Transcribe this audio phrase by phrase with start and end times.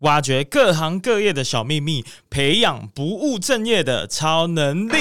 [0.00, 4.92] 挖掘各行各业的小秘密，培养不务正业的超能力。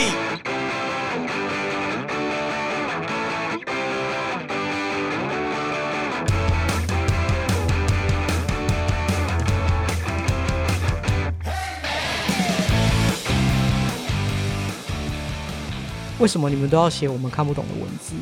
[16.19, 18.15] 为什么你们都要写我们看不懂的文字？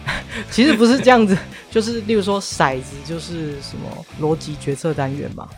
[0.52, 1.34] 其实不是这样子，
[1.70, 5.48] 就是例如说骰子，就是什么逻辑决策单元嘛。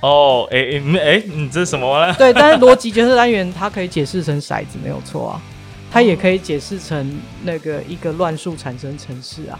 [0.00, 2.14] 哦，哎哎哎，你这什么了？
[2.18, 5.42] 对，但是逻辑角色单元它可以解释成骰子没有错啊，
[5.92, 9.58] 它也可以解释成那个一个乱数产生程式啊。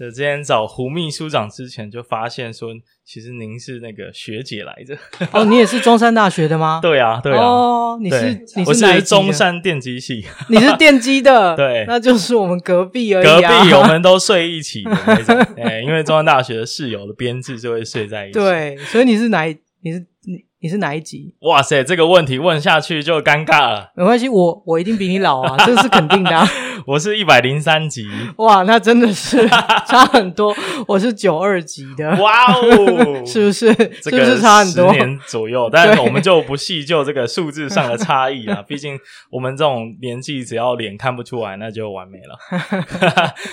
[0.00, 2.70] 就今天找胡秘书长之前就发现说，
[3.04, 4.96] 其实您是那个学姐来着。
[5.30, 6.80] 哦，你也是中山大学的吗？
[6.82, 7.44] 对啊，对啊。
[7.44, 10.24] 哦，你是你是中山电机系？
[10.48, 13.24] 你是电机的， 对，那就是我们隔壁而已。
[13.26, 18.38] 隔壁我们都睡一起的那种，哎，因为中山大学的室友的编制就会睡在一起。
[18.38, 19.54] 对，所以你是哪一？
[19.82, 21.34] 你是你你是哪一级？
[21.40, 23.92] 哇塞，这个问题问下去就尴尬了。
[23.94, 26.46] 没关系，我我一定比你老啊，这个是肯定的啊。
[26.86, 29.46] 我是一百零三级，哇，那真的是
[29.86, 30.54] 差很多。
[30.86, 33.74] 我是九二级的，哇哦， 是不是？
[34.02, 34.92] 这个是不是差很多？
[34.92, 38.62] 年左右，但是我们就不细究这个数字上的差异啊。
[38.66, 38.98] 毕竟
[39.30, 42.38] 我们这种年纪，只要脸看不出来，那就完美了。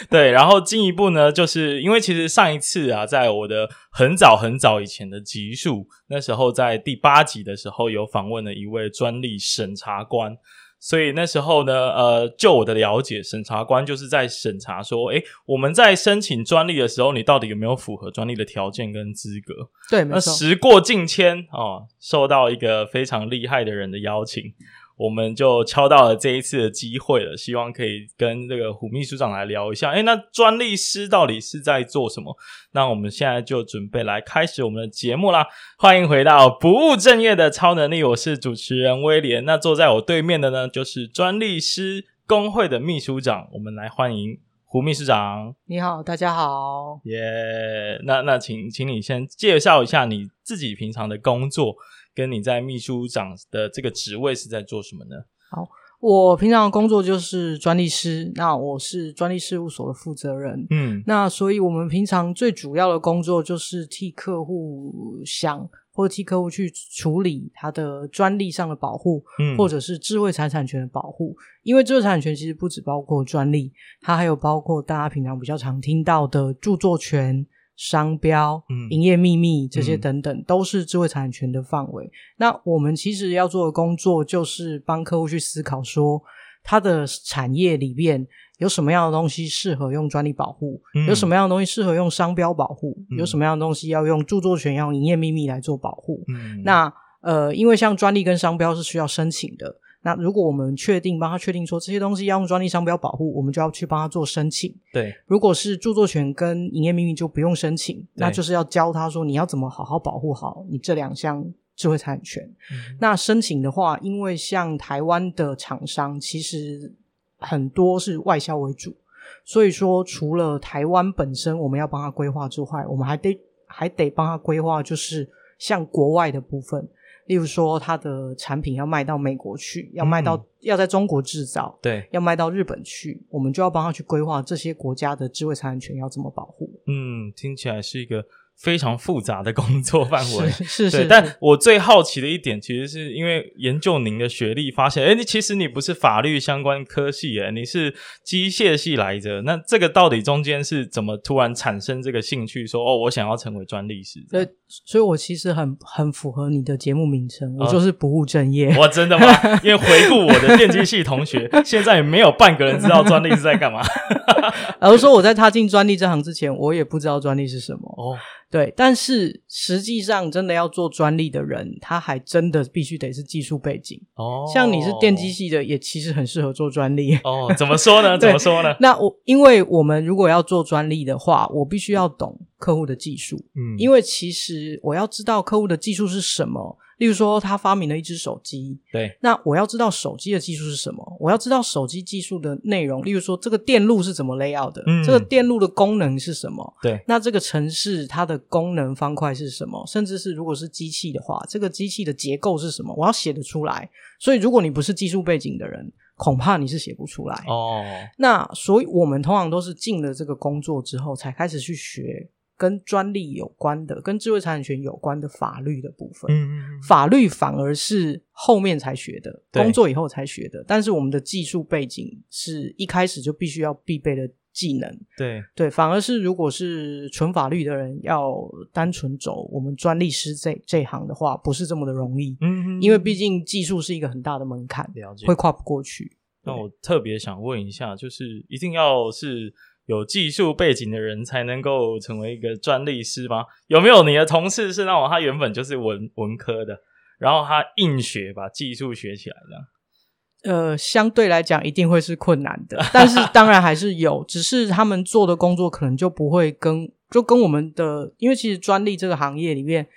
[0.09, 10.38] 对，然后进一步呢，就是因为其实上一次啊，在我的很早很早以前的集数，那时候在第八集的时候，有访问了一位专利审查官。
[10.80, 19.70] 所以那时候呢，呃，就我的了解，审查官就是在审查说，诶，我们在申请专利的时候，你到底有没有符合专利的条件跟资格？
[19.89, 20.16] 对，没错。
[20.16, 24.53] 那时过境迁哦，受到一个非常厉害的人的邀请。
[24.97, 29.91] 我们就敲到了这一次的机会了，希望可以跟这个胡秘书长来聊一下。
[29.91, 32.35] 诶，那专利师到底是在做什么？
[32.71, 35.45] 那我们现在就准备来开始我们的节目啦！
[35.77, 39.45] 欢迎回到不务正业的超能力，我是主持人威廉。
[39.45, 43.47] 那坐在我对面的呢，就是专利师工会的秘书长。
[43.53, 45.53] 我们来欢迎胡秘书长。
[45.67, 46.99] 你好，大家好。
[47.03, 51.75] 耶、yeah，那那请请你先介绍一下你自己平常的工作。
[52.17, 55.16] 跟你在秘书长的这个职位是在做什么呢？
[55.52, 55.70] 好，
[56.00, 60.66] 我平常的工作就是专利师，那我是专利事务所的负责人。
[60.72, 71.36] 嗯，那所以我们平常最主要的工作就是替客户想，或者替客户去处理他的专利上的保护，嗯，或者是智慧财产权的保护。
[71.61, 77.45] 因为智慧财产权其实不只包括专利，它还有包括大家平常比较常听到的著作权。
[77.77, 82.11] 商标、嗯、营业秘密这些等等，嗯、都是智慧产权的范围。
[82.38, 86.21] 那我们其实要做的工作，就是帮客户去思考说，
[86.64, 88.27] 他的产业里面
[88.58, 96.23] 有什么样的东西适合用专利保护，嗯、有什么样的东西适合用商标保护，嗯、有什么样的东西要用著作权、要用营业秘密来做保护。
[96.27, 99.76] 嗯、那呃，因为像专利跟商标是需要申请的。
[100.07, 104.73] 那如果我们确定帮他确定说这些东西要用专利商标保护，我们就要去帮他做申请。
[104.93, 111.45] 对，如果是著作权跟营业秘密就不用申请，那就是要教他说你要怎么好好保护好你这两项
[111.75, 112.41] 智慧财产权。
[112.71, 112.95] 嗯。
[113.01, 116.93] 那申请的话，因为像台湾的厂商其实
[117.39, 118.95] 很多是外销为主，
[119.43, 125.29] 所以说除了台湾本身我们要帮他规划之外，我们还得还得帮他规划，就是
[125.59, 126.87] 像国外的部分。
[127.27, 136.69] 例如说，他的产品要卖到美国去，要卖到、嗯、要在中国制造，对，要卖到日本去，我们就要帮他去规划这些国家的智慧财产权要怎么保护。
[136.88, 138.25] 嗯，听起来是一个。
[138.57, 149.44] 非常复杂的工作范围，是是是，但我最好奇的一点，其实是因为研究您的学历，发现，哎，你其实你不是法律相关科系，哎，你是机械系来着。
[149.44, 152.65] 那这个到底中间是怎么突然产生这个兴趣？
[152.65, 154.19] 说，哦，我想要成为专利师。
[154.27, 158.75] 对，所以我其实很很符合你的节目名称，我就是不务正业。
[158.75, 159.27] 我、哦、真的吗？
[159.63, 163.81] 因为回顾我的电机系同学，现在也没有半个人知道专利是在干嘛。
[164.81, 167.81] 然后说我在踏进专利这行之前，我也不知道专利是什么。
[167.95, 168.18] 哦。
[168.50, 174.01] 对，但是实际上真的要做专利的人，他还真的必须得是技术背景。
[174.16, 177.16] 哦，像你是电机系的，也其实很适合做专利。
[177.24, 178.16] 哦，怎么说呢？
[178.19, 178.75] 怎么说呢？
[178.80, 183.36] 那我因为我们如果要做专利的话，我必须要懂客户的技术。
[183.56, 186.77] 嗯，因为其实我要知道客户的技术是什么。
[186.98, 191.18] 例如说，他发明了一只手机，对，那我要知道手机的技术是什么？
[191.20, 193.06] 我要知道手机技术的内容。
[193.06, 194.84] 例如说，这个电路是怎么 layout 的？
[194.88, 196.74] 嗯，这个电路的功能是什么？
[196.82, 199.86] 对，那这个城市它的功能方块是什么？
[199.88, 202.94] 甚至是如果是机器的话，这个机器的结构是什么？
[202.98, 203.90] 我要写得出来。
[204.20, 207.44] 所以，如果你不是技术背景的人，恐怕你是写不出来。
[207.48, 207.84] 哦，
[208.18, 212.28] 那所以我们通常都是进了这个工作之后，才开始去学。
[212.57, 216.30] 跟专利有关的、跟智慧财产权有关的法律的部分。
[216.31, 220.63] 嗯嗯嗯，法律反而是后面才学的，工作以后才学的。
[220.68, 225.00] 但是我们的技术背景是一开始就必须要必备的技能。
[225.15, 228.36] 对对，反而是如果是纯法律的人要
[228.74, 232.36] 单纯走我们专利师这这行的话，不是这么的容易。
[232.42, 236.18] 嗯嗯，因为毕竟技术是一个很大的门槛，了解，会跨不过去。
[236.44, 239.53] 那我特别想问一下，就是一定要是
[239.88, 243.44] 有技术背景的人才能够成为一个专利师吗？
[243.66, 246.80] 有没有你的同事是那种他原本就是文文科的，
[247.19, 250.51] 然后他硬学把技术学起来的？
[250.54, 259.88] 呃，相对来讲一定会是困难的，但是当然还是有，只是他们做的工作可能就不会跟就跟我们的，因为其实专利这个行业里面。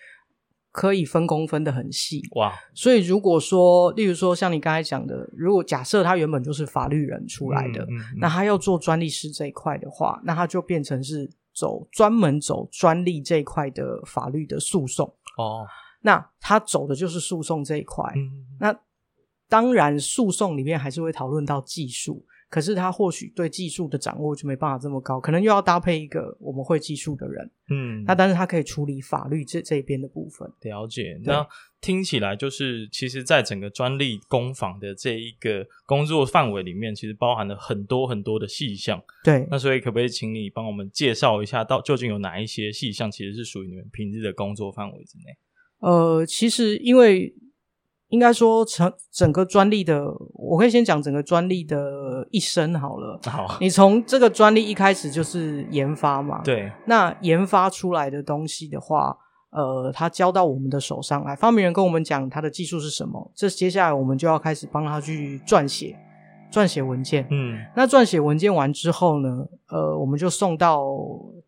[0.72, 2.22] 可以分工分得很细。
[2.36, 15.06] 哇，所以如果说，例如说像你刚才讲的，如果假设他原本就是法律人出来的，嗯嗯嗯、那他要做专利师这一块的话，那他就变成是走专门走专利这一块的法律的诉讼。
[15.36, 15.66] 哦。
[16.02, 18.74] 那他走的就是诉讼这一块，嗯、那
[19.48, 22.24] 当然诉讼里面还是会讨论到技术。
[22.50, 30.50] 可是他或许对技术的掌握就没办法这么高，可能又要搭配一个我们会技术的人，嗯，那但是他可以处理法律这这边的部分。
[30.62, 31.46] 了解，那
[31.80, 39.00] 听起来就是，其实，在整个专利工坊的这一个工作范围里面，其实包含了很多很多的细项。
[39.22, 45.36] 对，那所以可不可以请你帮我们介绍一下，到究竟有哪一些细项其实是属于你们平日的工作范围之内？
[45.78, 47.32] 呃，其实因为。
[48.10, 50.04] 应该说，成整个专利的，
[50.34, 53.18] 我可以先讲整个专利的一生好了。
[53.24, 56.42] 好，你从这个专利一开始就是研发嘛。
[56.42, 56.70] 对。
[56.86, 59.16] 那研发出来的东西的话，
[59.50, 65.96] 呃，它交到我们的手上来，发明人跟我们讲他的技术是什么，这接下来我们就要开始帮他去撰写，
[66.52, 67.24] 撰写文件。
[67.30, 67.64] 嗯。
[67.76, 70.84] 那撰写文件完之后呢，呃，我们就送到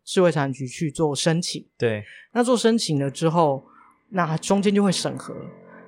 [0.05, 1.65] 智慧财产局去做申请。
[1.77, 2.05] 对。
[2.31, 3.63] 那做申请了之后，
[4.09, 5.35] 那中间就会审核。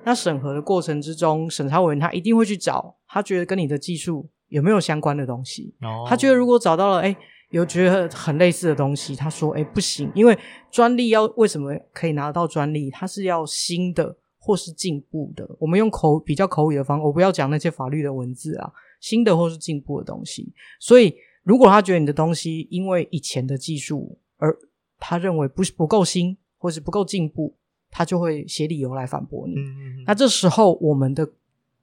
[0.06, 5.74] 那审核的过程之中，审查委员他一定会去找他觉得跟你的技术有没有相关的东西。
[5.80, 7.16] 哦，他觉得如果找到了，诶，
[7.50, 10.38] 有觉得很类似的东西，他说，诶，不行，因为
[10.70, 12.88] 专利要为什么可以拿到专利？
[12.88, 15.44] 它是要新的或是进步的。
[15.58, 20.52] 我们用口比较口语的方，我不要讲那些法律的文字啊，新的或是进步的东西。
[20.78, 24.56] 所以，如果他觉得你的东西因为以前的技术而
[25.00, 27.56] 他认为不是不够新或是不够进步。
[27.90, 29.54] 他就会写理由来反驳你。
[29.54, 30.04] 嗯嗯嗯。
[30.06, 31.28] 那这时候，我们的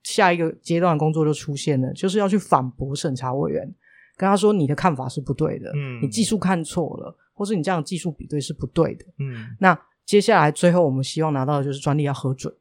[0.04, 3.74] 下一个阶段的工作就出现了，就是要去反驳审查委员，
[4.18, 9.06] 跟他说你的看法是不对的，嗯，你技术看错了，或是你这样的技术比对是不对的。
[9.20, 9.56] 嗯。
[9.60, 12.54] 那接下来最后我们希望拿到的就是专利要核准，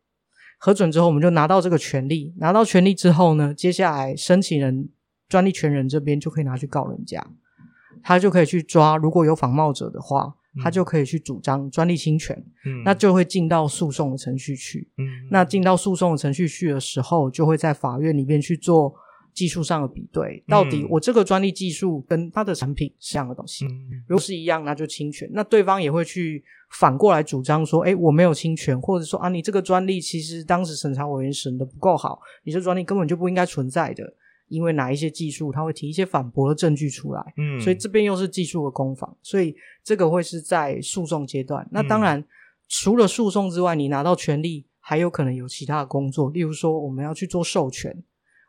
[0.59, 4.89] 核准之后我们就拿到这个权利，拿到权利之后呢，接下来申请人
[5.29, 7.27] 专利权人这边就可以拿去告人家，
[8.03, 10.37] 他就可以去抓如果有仿冒者的话。
[10.63, 18.93] 他就可以去主张专利侵权，嗯，那就会进到诉讼的程序去，嗯，那进到诉讼的程序去的时候，就会在法院里面去做
[19.33, 23.71] 技术上的比对，到底我这个专利技术跟他的产品是一样的东西，嗯，
[24.07, 26.45] 如果是一样，那就侵权，那对方也会去
[26.79, 34.05] 反过来主张说，哎，我没有侵权，或者说啊，你这个专利其实当时审查委员审的不够好，你这专利根本就不应该存在的。
[34.53, 41.67] 因为哪一些技术，他会提一些反驳的证据出来，嗯，所以这边又是技术的攻防，所以这个会是在诉讼阶段。
[41.73, 42.25] 那当然，嗯、
[42.69, 48.05] 除了诉讼之外，你拿到权利，还有可能有其他的工作，例如说我们要去做授权，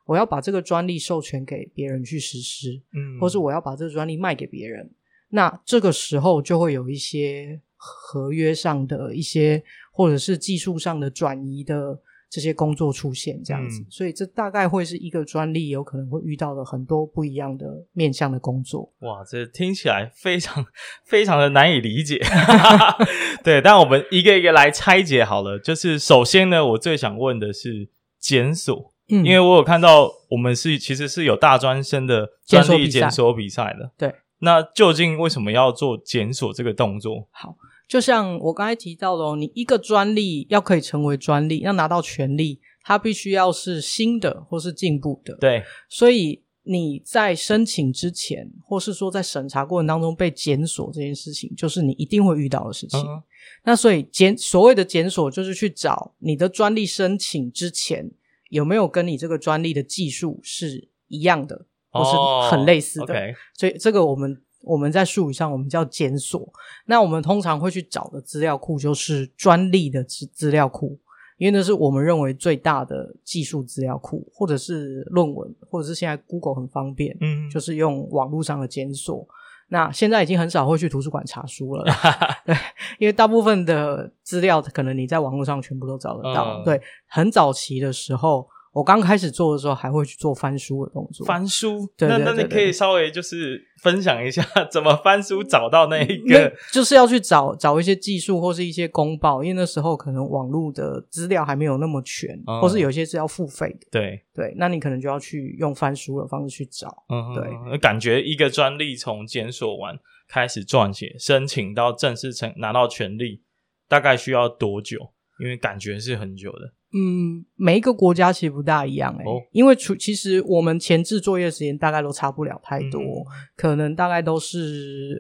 [0.06, 4.92] 我要把这个专利授权给别人去实施，嗯，或是我要把这个专利卖给别人，
[5.30, 12.02] 那这个时候就会有一些合约上的一些，或者是技术上的转移的。
[12.34, 18.92] 这些工作出现这样子，嗯，所以这大概会是一个专利有可能会遇到的很多不一样的面向的工作。
[19.02, 20.66] 哇，这听起来非常
[21.06, 22.20] 非常的难以理解。
[23.44, 25.60] 对，但我们一个一个来拆解好了。
[25.60, 27.88] 就是首先呢，我最想问的是
[28.20, 33.92] 检索，嗯，因为我有看到我们是其实是有大专生的专利检索比赛的。
[33.96, 37.28] 对，那究竟为什么要做检索这个动作？
[37.30, 37.56] 好。
[37.94, 45.36] 就像我刚才提到的哦，你一个专利要可以成为专利，要拿到权利，它必须要是新的或是进步的。
[45.36, 53.00] 对，所以你在申请之前，或是说在审查过程当中被检索这件事情，就是你一定会遇到的事情。
[53.00, 53.22] 嗯、
[53.64, 58.10] 那所以检所谓的检索，就是去找你的专利申请之前
[58.50, 63.14] 有没有跟你这个专利的技术是一样的，或是很类似的。
[63.54, 64.42] 所以这个我们。
[64.64, 66.52] 我们在术语上，我们叫检索。
[66.86, 70.98] 那我们通常会去找的资料库就是专利的资资料库，
[71.38, 79.28] 因为那是我们认为最大的技术资料库，或者是论文，或者是现在 Google 很方便，嗯，就是用网络上的检索。
[79.68, 81.84] 那现在已经很少会去图书馆查书了，
[82.46, 82.56] 对，
[83.00, 86.60] 因为大部分的资料可能你在网络上全部都找得到。
[86.60, 88.48] 嗯、对，很早期的时候。
[88.74, 91.24] 我刚开始做的时候，还会去做翻书的动作。
[91.26, 103.88] 翻书，对，对，对，对，那那你可以稍微就是分享一下怎么翻书找到那一个，就是要去找找一些技术或是一些公报，因为那时候可能网络的资料还没有那么全，嗯、或是有些是要付费的。
[103.92, 107.06] 对对，那你可能就要去用翻书的方式去找。
[107.10, 109.96] 嗯，对，感觉一个专利从检索完
[110.28, 113.44] 开始撰写申请到正式成拿到权利，
[113.88, 115.12] 大概需要多久？
[115.40, 116.74] 因为感觉是很久的。
[116.96, 119.28] 嗯，每一个国家其实不大一样哎、欸。
[119.28, 125.20] 哦、因为除其实我们前置作业时间大概都差不了太多，嗯、可能大概都是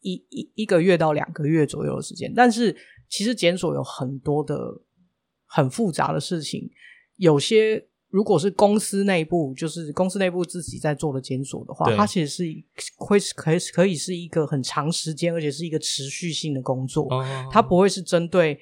[0.00, 2.32] 一一一个月到两个月左右的时间。
[2.36, 2.76] 但是
[3.08, 4.56] 其实检索有很多的
[5.44, 6.70] 很复杂的事情，
[7.16, 12.44] 有些如果是公司内部，就是公司内部自己在做的检索的话，它其实是
[12.96, 18.60] 会可以可以是一个很长时间，而且是一个持续性的工作，哦、它不会是针对。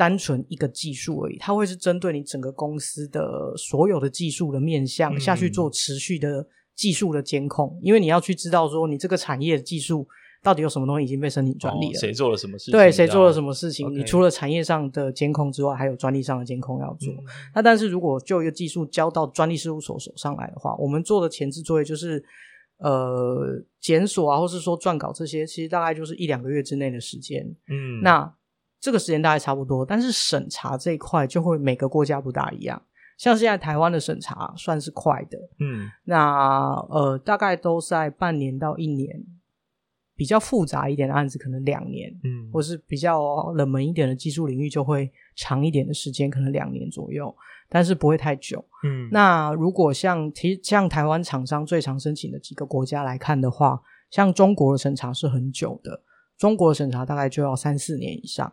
[0.00, 10.08] 单纯一个技术而已，它会是针对你整个公司的所有的技术的面向下去做持续的技术的监控，嗯、因为你要去知道说你这个产业的技术
[10.42, 12.72] 到底有什么东西已经被申请专利了，谁、哦、做了什么事情？
[12.72, 13.92] 对，谁做了什么事情？
[13.92, 17.12] 你除了产业上的监控之外，还有专利上的监控要做。
[17.12, 22.24] 嗯、那但是如果就一个技术交到专利事务所手上来的话，我们做的前置作业就是
[22.78, 27.44] 呃检索啊，或是说撰稿这些，其实大概就是一两个月之内的时间。
[27.68, 28.34] 嗯，那。
[28.80, 32.80] 这个时间大概差不多，但是审查这一块就会每个国家不大一样。
[33.18, 39.22] 像现在台湾的审查算是快的，嗯，那呃大概都在半年到一年，
[40.16, 47.36] 比较复杂一点的案子可能两年，嗯，或是比较冷门一点的技术领域就会长一点的时间，可能两年左右，
[47.68, 49.10] 但是不会太久，嗯。
[49.12, 53.78] 那如果像提像台湾厂商最常申请的几个国家来看的话，
[54.10, 56.02] 像中国的审查是很久的，
[56.38, 58.50] 中国的审查大概就要三四年以上。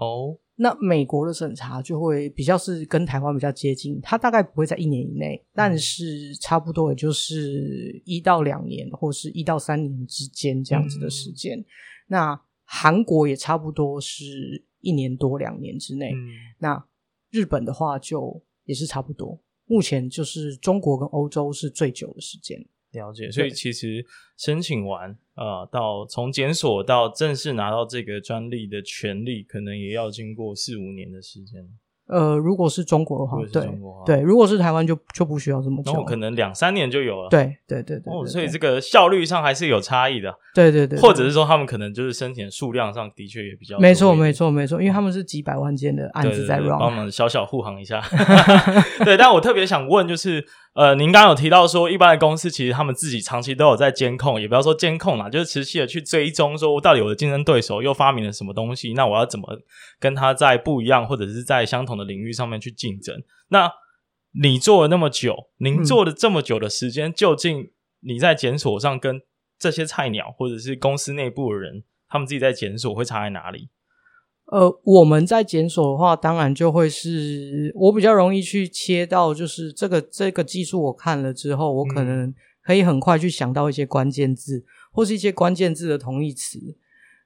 [0.00, 0.36] 哦，oh.
[0.56, 11.58] 那美国的审查就会比较是跟台湾比较接近，它大概不会在一年以内，但是差不多也就是一到两年或是一到三年之间这样子的时间。
[11.58, 11.64] 嗯、
[12.08, 16.12] 那韩国也差不多是一年多两年之内。
[16.12, 16.28] 嗯、
[16.58, 16.84] 那
[17.30, 22.62] 日本的话就也是差不多，目前就是中国跟欧洲是最久的时间。
[22.92, 24.04] 了解，所以其实
[24.36, 31.64] 申请完，呃，到从检索到正式拿到这个专利的权利，可能也要经过四五年的时间。
[32.08, 33.70] 呃，如果是中国的话，对
[34.04, 37.28] 对，如果是台湾就就不需要这么久，可能两三年就有了。
[37.28, 40.34] 对对对对，哦，所以这个效率上还是有差异的。
[40.52, 48.02] 对对对，或者是说他们可能就是申请数量上的确也比较没错没错没错，因为他们是几百万件的案子在 run，帮忙小小护航一下。
[49.04, 50.44] 对，但我特别想问就是。
[50.74, 59.60] 呃，您刚刚有提到说，一般的公司其实他们自己长期都有在监控，也不要说监控啦，就是持续的去追踪，说到底我的竞争对手又发明了什么东西，那我要怎么
[59.98, 63.20] 跟他在不一样或者是在相同的领域上面去竞争？
[63.48, 63.72] 那
[64.40, 67.72] 你做了那么久，您做了这么久的时间，嗯、究竟
[68.02, 69.20] 你在检索上跟
[69.58, 73.70] 这些菜鸟或者是公司内部的人，他们自己在检索会差在哪里？
[74.50, 86.58] 呃，我们在检索的话，当然就会是我比较容易去切到，就是这个这个技术我看了之后，我可能可以很快去想到一些关键字，或是一些关键字的同义词。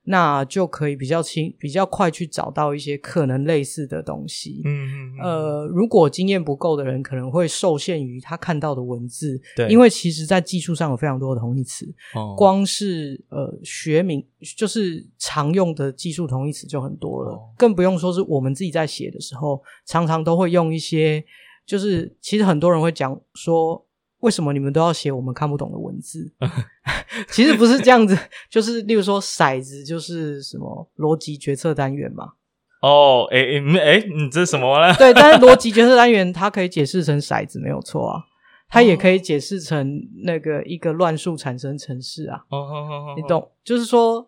[0.07, 4.61] 那就可以比较轻、比较快去找到一些可能类似的东西。
[4.65, 5.17] 嗯嗯。
[5.17, 9.41] 嗯呃，如果经验不够的人，可能会受限于他看到的文字。
[9.57, 9.69] 对。
[9.69, 11.87] 因为其实，在技术上有非常多的同义词。
[12.15, 12.35] 哦。
[12.37, 14.23] 光是呃学名，
[14.57, 21.25] 就是常用的技术同义词就很多了，哦、更不用说是我们自己在写的时候，常常都会用一些，
[21.65, 23.87] 就是其实很多人会讲说。
[24.25, 26.33] 为什么你们都要写我们看不懂的文字？
[27.31, 32.33] 其实不是这样子， 就是例如说骰子，就是什么逻辑决策单元嘛。
[32.81, 34.95] 哦，哎哎哎，你这是什么呢？
[34.97, 38.23] 对，但是逻辑决策单元它可以解释成骰子没有错啊，
[38.71, 42.43] 它也可以解释成那个一个乱数产生程式啊。
[42.49, 43.51] 哦哦哦，你懂？
[43.63, 44.27] 就是说，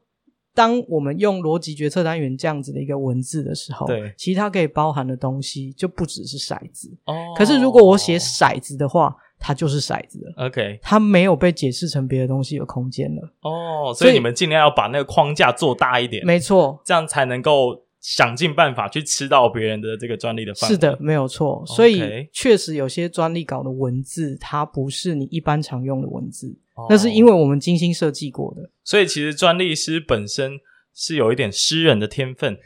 [0.54, 6.94] 当我们用逻辑决策单元这样子的一个文字的时候，对，其实它可以包含的东西就不只是骰子。
[7.06, 9.16] 哦，可是如果我写骰子的话。
[9.46, 13.22] 它就是骰子了，OK，它没有被解释成别的东西的空间了。
[13.42, 20.74] 哦，所以你们尽量要把那个框架做大一点，没错，这样才能够想尽办法去吃到别人的这个专利的范围。
[20.74, 21.62] 是的，没有错。
[21.64, 26.52] 所以确实有些专利稿的文字，它不是你一般常用的文字，
[26.90, 28.68] 那是因为我们精心设计过的。
[28.82, 30.58] 所以其实专利师本身
[30.98, 32.56] 是有一点诗人的天分，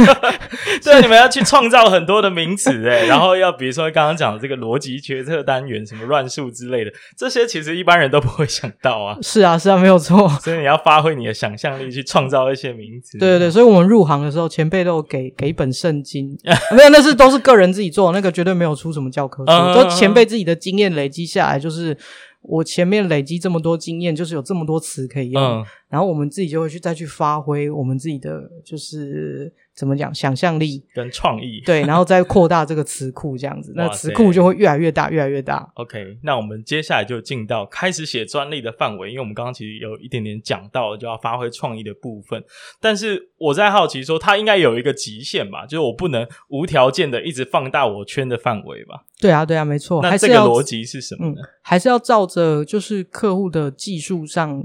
[0.82, 9.18] 对，你们要去创造很多的名词诶， 然后要比如说刚刚讲的这个逻辑决策单元，什么乱数之类的，这些其实一般人都不会想到啊。
[9.20, 10.26] 是啊，是啊，没有错。
[10.40, 13.18] 所以你要发挥你的想象力去创造一些名词。
[13.18, 16.34] 对对对，所以我们入行的时候，前辈都有给给一本圣经，
[16.74, 21.94] 没有，那是都是个人自己做，那个绝对没有出什么教科书，都前辈自己的经验累积下来，就是。
[22.42, 35.66] 我前面累积这么多经验，就是有这么多词可以用，嗯、然后我们自己就会去再去发挥我们自己的，就是怎么讲，想象力跟创意， 对，然后再扩大这个词库，这样子，那词库就会越来越大，越来越大。
[35.76, 42.44] OK，那我们接下来就进到开始写专利的范围，因为我们刚刚其实有一点点讲到了，就要发挥创意的部分。
[42.78, 45.64] 但是我在好奇说，它应该有一个极限吧？
[45.64, 49.04] 就是我不能无条件的一直放大我圈的范围吧？
[49.18, 50.02] 对啊，对啊，没错。
[50.02, 51.36] 那这个逻辑是什么呢？
[51.38, 54.62] 嗯，还是要照着就是客户的技术上，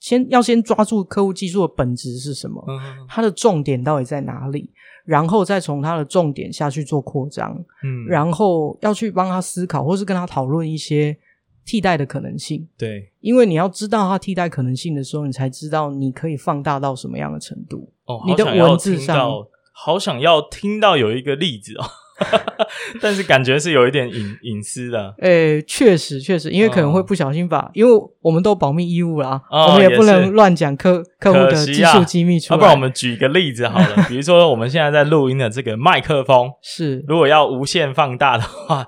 [0.00, 4.70] 先要先抓住客户技术的本质是什么，嗯，它的重点到底在哪里，
[5.04, 7.52] 然后再从它的重点下去做扩张，
[7.82, 11.16] 嗯，然后要去帮他思考，或是跟他讨论一些
[11.64, 12.66] 替代的可能性。
[12.78, 17.92] 对，因为你要知道它替代可能性的时候，你才知道你可以放大到什么样的程度。
[18.06, 19.30] 哦，你的文字上，
[19.72, 21.84] 好想要听到有一个例子哦。
[23.00, 32.56] 但是感觉是有一点隐隐私的， 诶、欸，确实确实，因为可能会不小心把，哦、因为我们都保密义务啦，哦、我们也不能乱讲客客户的技术机密出来。
[32.56, 38.86] 要、啊、不然我们举一个例子好了，比如说我们现在在录音的这个麦克风， 是如果要无限放大的话。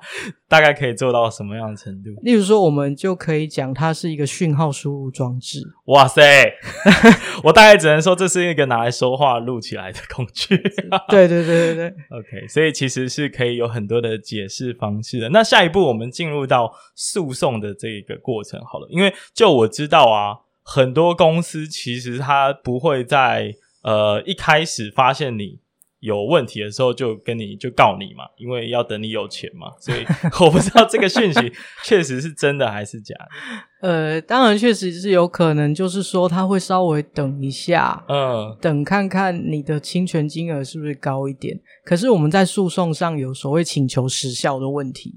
[0.51, 2.11] 大概可以做到什么样的程度？
[2.23, 5.63] 例如说，我们就可以讲它是一个讯号输入装置。
[5.85, 6.53] 哇塞！
[7.45, 10.57] 我大概只能说这是一个拿来说话录起来的工具。
[11.09, 11.87] 对对对对对。
[12.11, 15.29] OK，所以其实是可以有很多的解释方式的。
[15.29, 25.61] 那下一步我们进入到诉讼的这个过程好了，因为就我知道啊，很多公司其实它不会在呃一开始发现你。
[26.01, 30.05] 有问题的时候就跟你就告你嘛，因为要等你有钱嘛，所以
[30.45, 31.53] 我不知道这个讯息
[31.85, 33.89] 确实是真的还是假的。
[33.89, 41.59] 呃，当然确实是有可能，就是说他会稍微等一下，嗯，等看看你的侵权金额是不是高一点。
[41.85, 45.13] 可是我们在诉讼上有所谓请求时效的问题，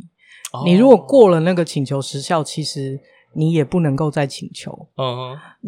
[0.51, 2.99] 哦，你如果过了那个请求时效，其实。
[3.35, 4.87] 你也不能够再请求，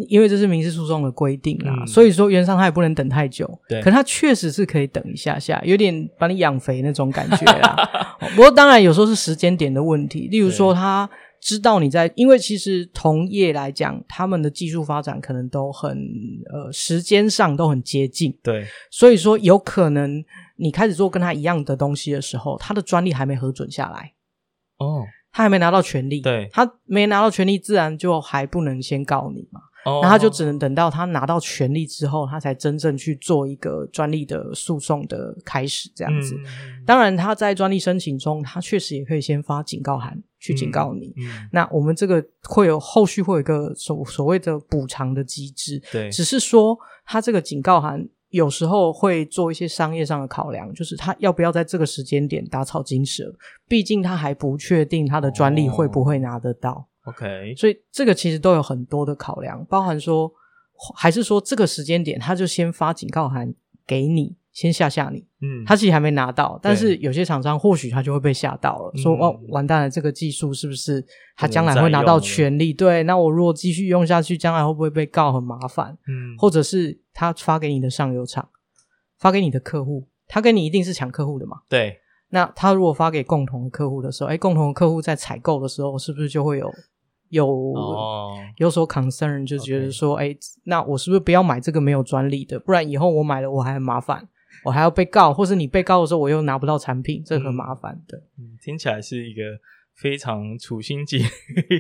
[0.08, 7.76] 因为这是民事诉讼的规定啦，嗯、所以说原则上他也不能等太久，对，可他确实是可以等一下下，有点把你养肥那种感觉啦。
[8.36, 11.10] 不过当然有时候是时间点的问题，例如说他
[11.42, 15.98] 知道你在，因为其实同业来讲，他们的技术发展可能都很
[16.54, 20.24] 呃时间上都很接近，对，所以说有可能
[20.58, 24.14] 你开始做跟他一样的东西的时候，他的专利还没核准下来，
[24.78, 25.04] 哦。
[25.36, 29.60] 他还没拿到权利，对，他没拿到权利，自然就还不能先告你嘛。
[29.84, 36.36] 哦，那他就只能等到他拿到权利之后，他才真正去做一个专利的诉讼的开始，这样子。
[36.38, 41.14] 嗯，当然，他在专利申请中，他确实也可以先发警告函去警告你。
[41.18, 48.08] 嗯，嗯，那我们这个会有后续会有一个所所谓的补偿的机制，对，只是说他这个警告函。
[48.36, 53.34] 有时候会做一些商业上的考量，就是他要不要在这个时间点打草惊蛇，
[53.66, 56.86] 毕竟他还不确定他的专利会不会拿得到。
[57.06, 60.30] Oh, OK，所以这个其实都有很多的考量，包含说，
[60.98, 63.54] 还是说这个时间点他就先发警告函
[63.88, 64.36] 给你。
[64.56, 72.72] 先吓吓你，嗯，他自己还没拿到，但是有些厂商或许他就会被吓到了，说哦，完蛋了，这个技术是不是他将来会拿到权利？
[72.72, 75.98] 对，那我如果继续用下去，将来会不会被告很麻烦？
[76.08, 78.48] 嗯，或者是他发给你的上游厂，
[79.20, 81.58] 发给你的客户，他跟你一定是抢客户的嘛？
[81.68, 86.72] 对，那他如果发给共同的客户的时候，哎，共同的客户在采购的时候，是不是就会有
[87.28, 92.58] 有、哦、有所 concern，就觉得说，哎那我是不是不要买这个没有专利的？
[92.58, 94.30] 不然以后我买了我还很麻烦。
[94.66, 98.18] 我还要被告，或是你被告的时候，我又拿不到产品，这很麻烦的。
[98.38, 99.42] 嗯，听起来是一个
[99.96, 101.28] 非常处心积虑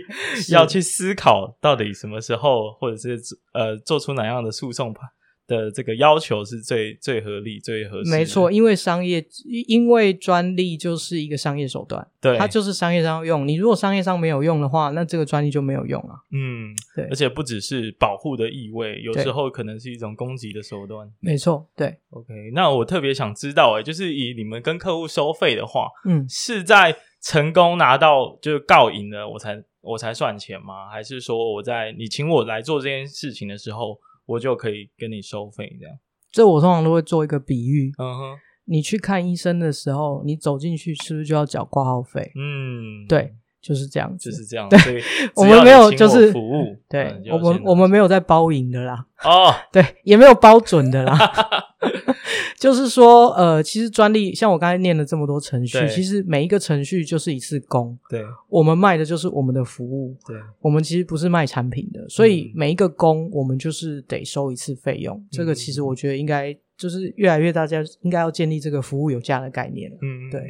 [0.54, 3.20] 要去思考到底什么时候，或者是
[3.54, 5.10] 呃做出哪样的诉讼判。
[5.48, 8.10] 的这个要求是最最合理、最合适。
[8.10, 9.26] 没错，因为商业，
[9.68, 13.48] 因为专利就是一个商业手段，对，它就是商业上用。
[13.48, 16.16] 你如果商业上没有用的话，那这个专利就没有用啊。
[16.32, 21.08] 嗯，对，而且不只是保护的意味，有时候可能是一种攻击的手段。
[21.20, 21.96] 没错，对。
[22.10, 30.90] OK，那我特别想知道，哎，就是以你们跟客户收费的话，嗯，是在成功拿到就是告赢了，我才我才算钱吗？
[30.90, 34.00] 还是说我在你请我来做这件事情的时候？
[34.26, 35.96] 我就可以跟你收费，这样。
[36.32, 37.94] 这我通常都会做一个比喻。
[37.98, 42.32] 嗯哼，你去看医生的时候，你走进去是不是就要缴挂号费？
[42.36, 44.68] 嗯，对，就是这样子，就是这样。
[44.70, 45.02] 对，
[45.36, 49.06] 我们没有就是服务，对我们我们没有在包赢的啦。
[49.24, 51.18] 哦，对，也没有包准的啦。
[52.58, 57.98] 就是说，呃，其实专利像我刚才念了这么多程序，其实每一个程序就是一次工。
[58.10, 60.16] 对，我们卖的就是我们的服务。
[60.26, 65.18] 对，我们其实不是卖产品的，所以每一个工我们就是得收一次费用。
[65.18, 69.92] 嗯、这个其实我觉得应该就是越来越大家应该要建立这个服务有价的概念。
[70.02, 70.42] 嗯，对。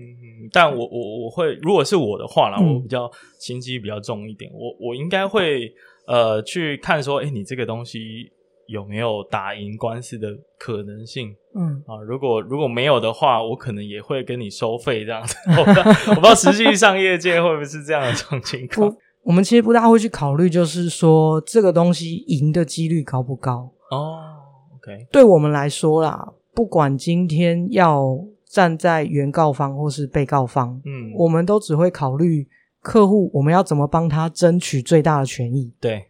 [0.51, 5.73] 但我我我会，如果是我的话啦，我比较心机比较重一点，我我应该会
[6.05, 8.31] 呃去看说，哎，你这个东西
[8.67, 11.35] 有没有打赢官司的可能性？
[11.55, 15.35] 嗯啊，如果如果没有的话，我可能也会跟你收费这样子。
[15.57, 18.87] 我不知道，我不知道实际上业界会不会是这样的这种情况。
[18.87, 23.71] 我我们其实不大会去考虑，就是说这个东西赢的几率高不高？
[23.91, 24.19] 哦
[24.75, 28.25] ，OK，对我们来说啦，不管今天要。
[28.47, 32.47] 站在原告方或是被告方，嗯，我们都只会考虑
[32.79, 35.73] 客户，我们要怎么帮他争取最大的权益。
[35.81, 36.05] 对，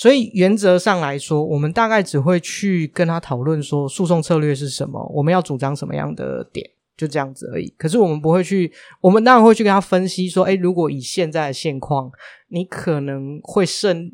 [0.00, 7.68] 所以原则上来说，我们大概只会去跟他讨论说诉讼策略是什么，我们要主张什么样的点，就这样子而已。
[7.76, 12.10] 可是我们不会去，我们当然会去跟他分析说，诶，如果以现在的现况，
[12.48, 14.10] 你可能会胜。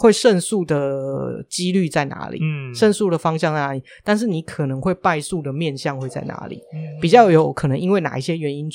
[0.00, 2.38] 会胜诉的几率在哪里？
[2.40, 3.82] 嗯，胜诉的方向在哪里？
[4.04, 6.62] 但是你可能会败诉的面向会在哪里？
[6.72, 8.70] 嗯，比较有可能因为哪一些原因，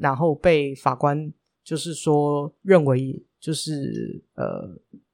[0.00, 1.30] 然后被法官
[1.62, 4.66] 就是说认为就是呃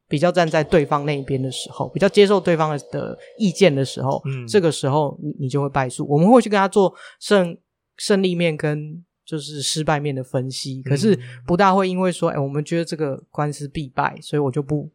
[0.08, 6.06] 比较站在对方那一边的时候，比较接受对方的的意见的时候，嗯，这个时候你你就会败诉。
[6.08, 7.56] 我们会去跟他做胜
[7.96, 14.90] 胜利面跟就是失败面的分析，可是不大会因为说，哎，我们觉得这个官司必败，所以我就不。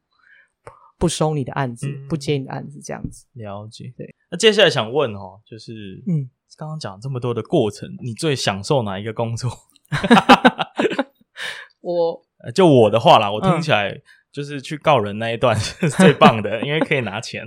[0.99, 3.25] 不收你的案子，嗯、不接你的案子，这样子。
[3.33, 3.93] 了解。
[3.97, 9.51] 对，那接下来想问哦，就是，嗯，刚刚讲这么多的过程，你最享受哪一个工作？
[11.81, 12.21] 我，
[12.55, 14.01] 就我的话啦，我听起来
[14.33, 17.45] 就是去告人那一段 是最棒的，因为可以拿钱。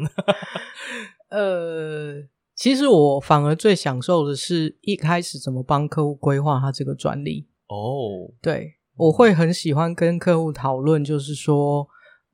[1.29, 2.23] 呃，
[2.55, 7.49] 其实我反而最享受的是一开始怎么帮客户规划他这个专利。
[7.67, 11.89] 哦，对，我会很喜欢跟客户讨论，就是说。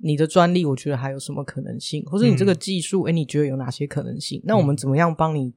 [0.05, 2.03] 你的专利，我觉得还有什么可能性？
[2.07, 4.43] 或者你这个技术，哎、嗯、你觉得有哪些可能性？
[4.45, 5.55] 那我们怎么样帮你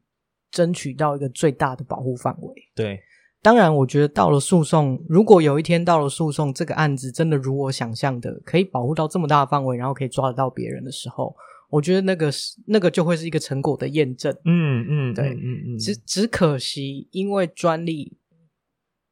[0.51, 2.53] 争取到一个最大的保护范围？
[2.75, 3.01] 对，
[3.45, 11.35] 当然，我觉得到了诉讼，如果有一天到了诉讼，这个案子真的如我想象的，可以保护到这么大的范围，然后可以抓得到别人的时候，
[11.69, 14.35] 我觉得那个是那个就会是一个成果的验证。
[14.45, 18.17] 嗯嗯，对，嗯嗯，嗯，只只可惜，因为专利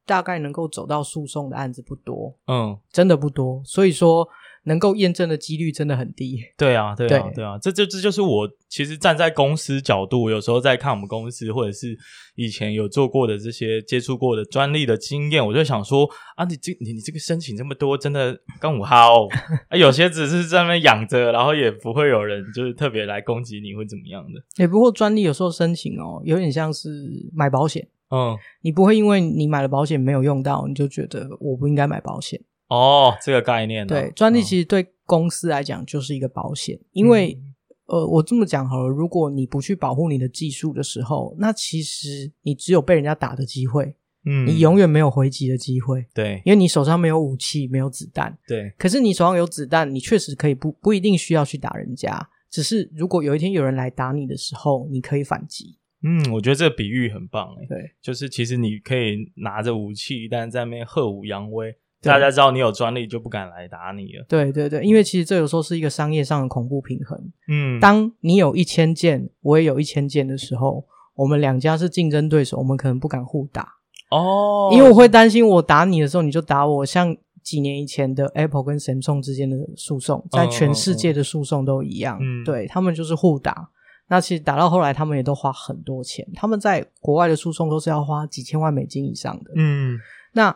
[0.04, 4.28] 大概能够走到诉讼的案子不多，嗯，真的不多，所以说。
[4.64, 6.40] 能够验证的几率真的很低。
[6.58, 11.98] 对啊，对啊，对，对啊，这这这就是我其实站在公司角度，有时候在看我们公司或者是
[12.36, 19.28] 以前有做过的这些接触过的专利的经验，我就想说啊，你这你你这个申请这么多，真的刚五号
[19.70, 24.42] 啊，有些只是在那边养着，然后也不会有人就是特别来攻击你会怎么样的。
[24.58, 26.90] 也、欸、不过专利有时候申请哦，有点像是
[27.34, 32.42] 买保险，嗯，你不会因为你买了保险没有用到，你就觉得我不应该买保险。
[32.74, 33.86] 哦，这个概念。
[33.86, 37.40] 对，专利其实对公司来讲就是一个保险，嗯、因为
[37.86, 48.74] 呃，我这么讲好了，如果你不去保护你的技术的时候，那其实你只有被人家打的机会，嗯，你永远没有回击的机会，对，因为你手上没有武器，没有子弹，对。
[48.78, 55.78] 可是你手上有子弹，你确实可以不不一定需要去打人家，只是如果有一天有人来打你的时候，你可以反击。
[56.06, 61.76] 嗯，我觉得这个比喻很棒，哎，对，就是其实你可以拿着武器，但在那边耀武扬威。
[62.12, 64.26] 大家知道你有专利，就不敢来打你了。
[64.28, 67.18] 对对对，因为其实这有时候是一个商业上的恐怖平衡。
[67.48, 70.86] 嗯，当你有一千件，我也有一千件的时候，
[71.16, 73.68] 我们两家是竞争对手，我们可能不敢互打。
[74.10, 76.86] 哦，因为我会担心，我打你的时候，你就打我。
[76.86, 82.20] 像几年以前的 Apple 跟 Samsung 之间的诉讼，在全世界的诉讼都一样。
[82.22, 83.70] 嗯，对，他们就是互打。
[84.10, 86.28] 那其实打到后来，他们也都花很多钱。
[86.36, 89.52] 他们在国外的诉讼都是要花几千万美金以上的。
[89.56, 89.98] 嗯，
[90.34, 90.56] 那。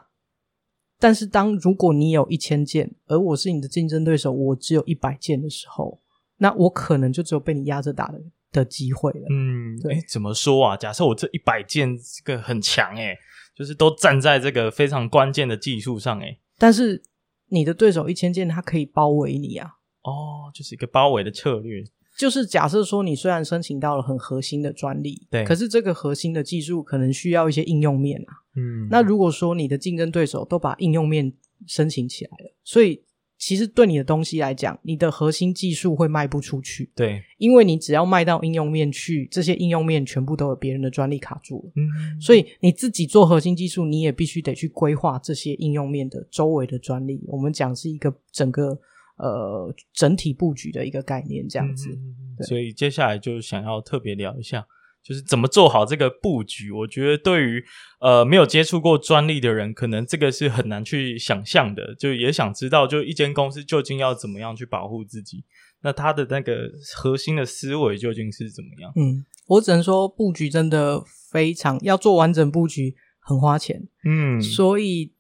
[0.99, 6.01] 但是，当如果你有一千件，而我是你的竞争对手，我只有一百件的时候，
[6.38, 8.19] 那我可能就只有被你压着打的
[8.51, 9.27] 的机会了。
[9.29, 10.75] 嗯，对，怎么说啊？
[10.75, 13.15] 假设我这一百件这个很强，诶，
[13.55, 17.01] 就是都站在这个非常关键的技术上，诶，但是
[17.49, 19.69] 你的对手一千件，他可以包围你啊。
[20.01, 21.83] 哦，就是一个包围的策略。
[22.17, 28.34] 就是假设说，你虽然申请到了很核心的专利，对，可是这个核心的技术可能需要一些应用面啊。
[28.56, 31.32] 嗯，那如果说你的竞争对手都把应用面
[31.67, 33.03] 申请起来了，所以
[33.38, 36.91] 其实对你的东西来讲，你的核心技术会卖不出去。
[36.95, 41.71] 对，因为你只要卖到应用面去，这些应用面全部都有别人的专利卡住了。
[41.75, 47.23] 嗯，所以你自己做核心技术，你也必须得去规划这些应用面的周围的专利。
[47.27, 48.80] 我们讲是一个整个
[49.17, 51.89] 呃整体布局的一个概念，这样子。
[51.89, 54.65] 嗯，所以接下来就想要特别聊一下。
[55.03, 57.63] 就是怎么做好这个布局，我觉得对于
[58.01, 61.95] 呃没有接触过专利的人，可能这个是很难去想象的。
[61.95, 65.45] 就也想知道，就一间公司究竟要怎么样去保护自己，
[65.82, 68.91] 那它的那个核心的思维究竟是怎么样？
[68.97, 71.01] 嗯，我只能说布局真的
[71.32, 73.88] 非常要做完整布局，很花钱。
[74.03, 75.13] 嗯，所以。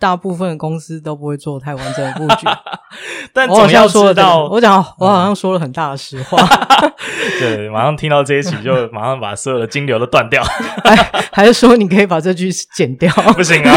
[0.00, 2.46] 大部分的公司都不会做太完整的布局，
[3.34, 6.38] 但总要说到我讲，我好像说了很大的实话。
[7.38, 10.42] 对，马上听到这一期就马上把所有的金流都断掉，
[11.30, 13.12] 还是说你可以把这句剪掉？
[13.34, 13.74] 不行啊！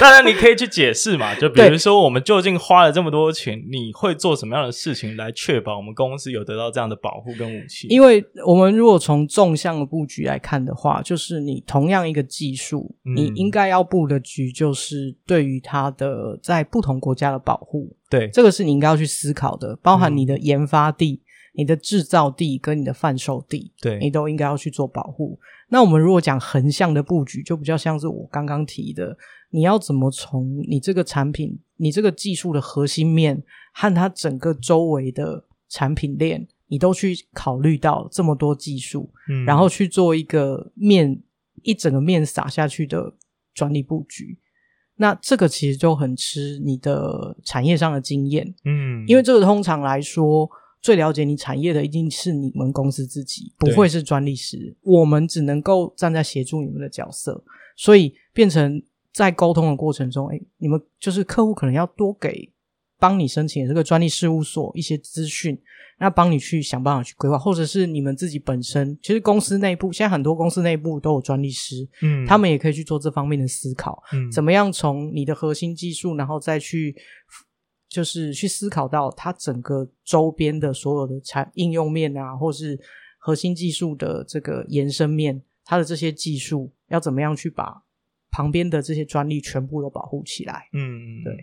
[0.00, 7.88] 当然你可以去解释嘛，就比如说我们究竟花了这么多钱，你会做什么样的事情来确保我们公司有得到这样的保护跟武器？
[7.88, 14.91] 因为我们如果从纵向的布局来看的话，就是你同样一个技术，嗯、你应该要布的局就是。
[14.96, 21.24] 是对于它的在不同国家的保护，对，这个是你应该要去思考的，包含你的研发地、嗯、
[21.54, 25.38] 你的制造地跟你的贩售地，对，你都应该要去做保护。
[25.68, 29.16] 那我们如果讲横向的布局，就比较像是我刚刚提的，
[29.50, 41.22] 你要怎么从你这个产品、你这个技术的核心面和它整个周围的产品链，你都去考虑到这么多技术，嗯，然后去做一个面
[41.62, 43.14] 一整个面撒下去的
[43.54, 44.38] 专利布局。
[44.96, 50.48] 那这个其实就很吃你的产业上的经验，嗯，因为这个通常来说，
[50.80, 57.42] 最了解你产业的一定是你们公司自己，不会是专利师，我们只能够站在协助你们的角色，
[57.76, 62.51] 所以变成在沟通的过程中，哎，你们就是客户可能要多给
[63.02, 65.60] 帮你申请这个专利事务所一些资讯。
[65.98, 76.96] 那帮你去想办法去规划，或者是你们自己本身，其实公司内部现在很多公司内部都有专利师，嗯，他们也可以去做这方面的思考，嗯，怎么样从你的核心技术，然后再去
[77.88, 82.80] 就是去思考到它整个周边的所有的产应用面啊，或是
[83.18, 87.81] 核心技术的这个延伸面，它的这些技术要怎么样去把
[88.32, 90.68] 旁边的这些专利全部都保护起来？
[90.72, 91.36] 嗯，对，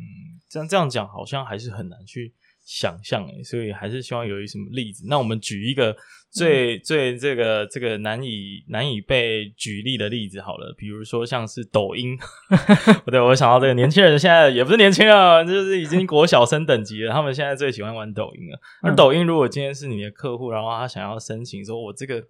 [0.49, 2.33] 这样这样讲好像还是很难去。
[2.65, 5.03] 想象诶，所以还是希望有一什么例子。
[5.07, 5.95] 那我们举一个
[6.29, 12.15] 最、嗯、最这个这个难以难以被举例的例子好了，比如说像是抖音。
[13.03, 17.11] 不对，我想到这个年轻人现在也不是年轻人，就是已经国小生等级了。
[17.11, 18.59] 他们现在最喜欢玩抖音了。
[18.83, 22.23] 而抖音如果今天是你的客户，然后他想要申请说，我这个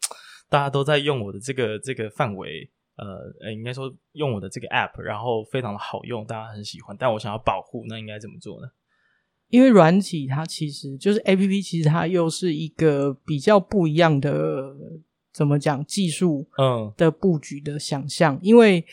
[0.48, 2.69] 大家都在用我的这个这个范围，
[3.00, 8.68] 呃，应该说用我的这个 app，然后非常的好用，大家很喜欢，但我想要保护，那应该怎么做呢？
[9.50, 14.76] 因为软体它其实就是 APP，其实它又是一个比较不一样的，
[15.34, 18.36] 怎么讲技术嗯的布局的想象。
[18.36, 18.86] 嗯、因为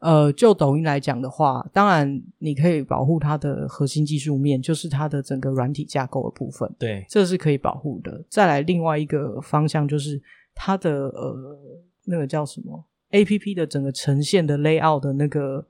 [0.00, 8.22] 呃，就抖音来讲的话，当然你可以保护它的核心技术面，就是它的整个软体架构的部分，对，这是可以保护的。
[8.28, 10.20] 再来另外一个方向就是
[10.54, 11.58] 它的呃
[12.04, 15.66] 那个叫什么 APP 的整个呈现的 layout 的那个。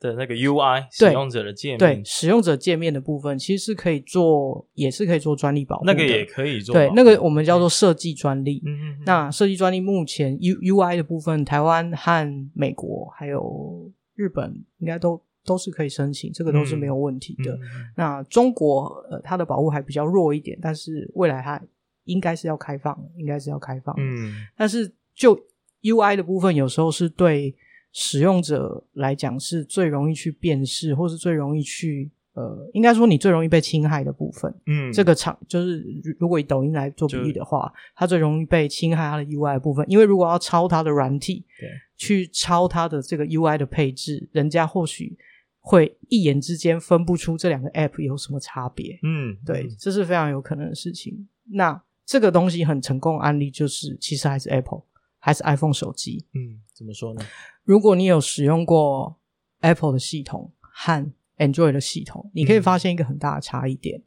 [0.00, 5.92] 的那个 UI 使用者的界面，对使用者界面的部分，其实是可以做，也是可以做专利保护的。
[5.92, 8.62] 那个也可以做，对，那个我们叫做设计专利。
[8.64, 9.02] 嗯嗯。
[9.04, 17.52] 那设计专利目前 U UI 的部分，台湾和美国还有日本应该都都是可以申请，这个都是没有问题的。
[17.56, 21.60] 嗯嗯、那中国呃，它的保护还比较弱一点，但是未来它
[22.04, 23.94] 应该是要开放，应该是要开放。
[23.98, 24.46] 嗯。
[24.56, 25.38] 但是就
[25.82, 27.54] UI 的部分，有时候是对。
[27.92, 34.54] 使用者来讲是最容易去辨识，或是最容易去呃，应该说你最容易被侵害的部分。
[34.66, 35.84] 嗯，这个场就是
[36.16, 45.18] 如果以抖音来做比喻的话，它最容易被侵害它的 UI 的部分，因为如果要抄它的软体，对，去抄它的这个 UI 的配置，人家或许
[45.58, 49.00] 会一眼之间分不出这两个 App 有什么差别。
[49.02, 51.26] 嗯，对，这是非常有可能的事情。
[51.50, 54.84] 那这个东西很成功的案例就是，其实还是 Apple。
[55.20, 57.20] 还是 iPhone 手机，嗯，怎么说呢？
[57.62, 59.20] 如果你有使用过
[59.60, 64.02] Apple 的系统和 Android 的系统，你可以发现一个很大的差异点。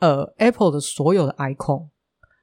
[0.00, 1.88] 嗯、呃，Apple 的所有的 icon，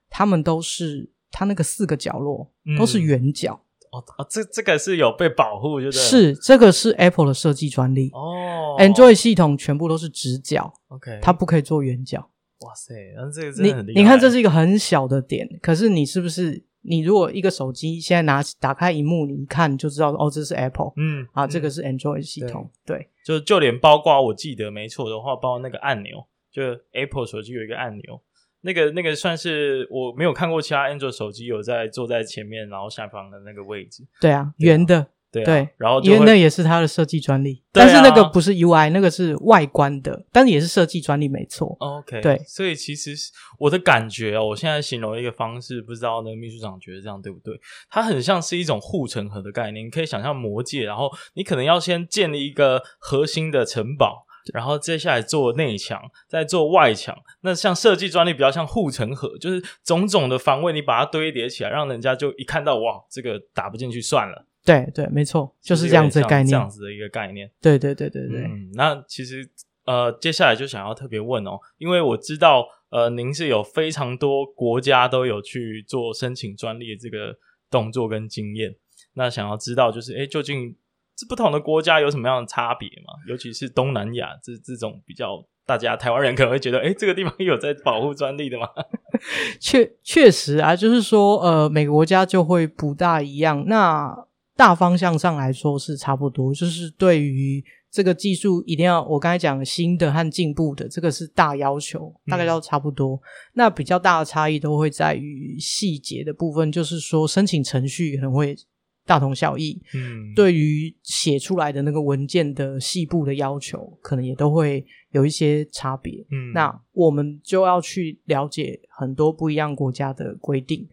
[0.09, 3.63] 它们都是它那个四个角落都是圆角。
[3.93, 8.77] 嗯、哦哦，这这个是有被保护，就是是这个是 Apple 的设计专利哦。
[8.79, 12.31] Android 系统全部都是直角，OK，它不可以做圆角。
[12.61, 13.93] 哇塞，那这个真的很厉害。
[13.93, 16.65] 你你看，这是一个很小的点，可是你是不是？
[16.83, 23.07] 你如果一个手机现在拿打开荧幕，你一看就知道哦，这是 Apple，嗯，啊，这个是 Android 系统，对，对。
[23.23, 26.63] 就就连包括我记得没错的话，包括那个按钮，就
[26.93, 28.21] Apple 手机有一个按钮，
[28.61, 35.07] 那个那个算是我没有看过其他 Android 手机有在坐在前面，然后下方的那个位置，对啊，圆的。
[35.31, 41.75] 对，啊、对，然后因为那也是它的设计专利，啊、但是那个不是 UI，那个是外观的，但是也是设计专利，没错。
[41.79, 43.15] OK，对，所以其实
[43.57, 47.57] 我的感觉哦，我现在形容一个方式，不知道那个秘书长觉得这样对不对？
[47.89, 57.17] 它很像是一种护城河的概念，你可以想象魔界，然后你可能要先建立一个核心的城堡，然后接下来做内墙，再做外墙。
[57.41, 64.45] 那像设计专利比较像护城河，就是种种的防卫，你把它堆叠起来，让人家就一看到哇，这个打不进去算了。
[64.63, 67.49] 对对，没错，就是这样子的概念，这样子的一个概念。
[67.61, 68.41] 对对对对对。
[68.41, 69.49] 嗯，那其实
[69.85, 77.35] 呃，接下来就想要特别问哦，因为我知道呃，您是有非常多国家都有去做申请专利的这个
[77.69, 78.75] 动作跟经验。
[79.13, 80.75] 那想要知道就是，诶，究竟
[81.15, 83.13] 这不同的国家有什么样的差别吗？
[83.27, 88.69] 尤其是东南亚这这种比较，大家台湾人可能会觉得，诶，这个地方有在保护专利的吗？
[89.59, 93.65] 确确实啊，就是说呃，每个国家就会不大一样。
[93.67, 94.27] 那
[94.61, 103.15] 大方向上来说是差不多，就是对于这个技术一定要我刚才讲新的和进步的，这个是大要求，大概要差不多。
[103.15, 103.19] 嗯、
[103.55, 108.55] 那比较大的差异都会在于细节的部分，就是说申请程序可能会
[109.03, 109.81] 大同小异。
[109.95, 116.23] 嗯，对于写出来的那个文件的细部的要求，可能也都会有一些差别。
[116.29, 120.87] 嗯，那我们就要去了解很多不一样国家的规定。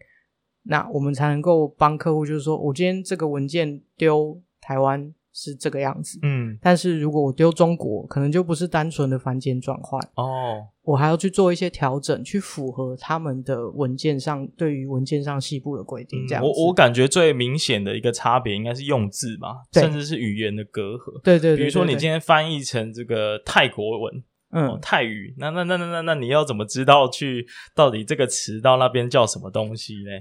[0.69, 16.27] 那我们才能够帮客户，就是说我今天这个文件丢台湾是这个样子，嗯，但是如果我丢中国，可能就不是单纯的繁简转换哦，我还要去做一些调整，去符合他们的文件上对于文件上细部的规定。
[16.27, 21.19] 这样，嗯，我我感觉最明显的一个差别应该是用字吧，甚至是语言的隔阂。
[21.23, 30.11] 对对，对对对，比如说你今天翻译成这个泰国文，嗯，哦，泰语，那那那那那那你要怎么知道去到底这个词到那边叫什么东西呢？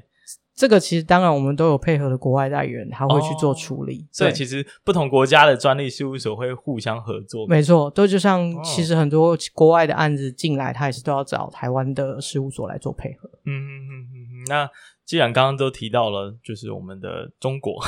[0.58, 4.00] 这个其实当然，我们都有配合的国外代理人，他会去做处理。
[4.00, 7.46] 哦、所以其实不同国家的专利事务所会互相合作。
[7.46, 13.30] 没错，都就像其实很多国外的案子进来，他也是都要找台湾的事务所来做配合。
[13.44, 14.44] 嗯嗯嗯嗯嗯。
[14.48, 14.68] 那
[15.04, 17.80] 既然刚刚都提到了，就是我们的中国，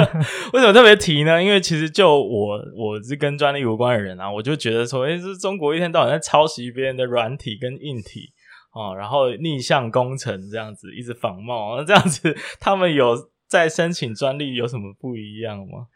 [0.54, 1.42] 为什么特别提呢？
[1.42, 8.32] 因为其实就我我是跟专利无关的人啊，我就觉得说，诶，是中国一天到晚在抄袭别人的软体跟硬体。
[8.74, 15.86] 哦，然后逆向工程这样子一直仿冒，那这样子他们有在申请专利有什么不一样吗？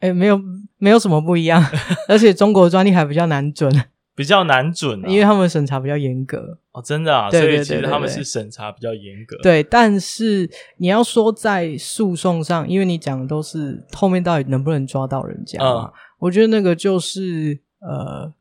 [0.00, 0.40] 诶，没有，
[0.78, 1.64] 没有什么不一样，
[2.08, 3.72] 而且中国专利还比较难准，
[4.16, 9.38] 比较难准啊，因为他们审查比较严格哦，真的啊，所以其实他们是审查比较严格。
[9.40, 18.34] 对，但是你要说在诉讼上，因为你讲的都是后面到底能不能抓到人家嘛，嗯，我觉得那个就是呃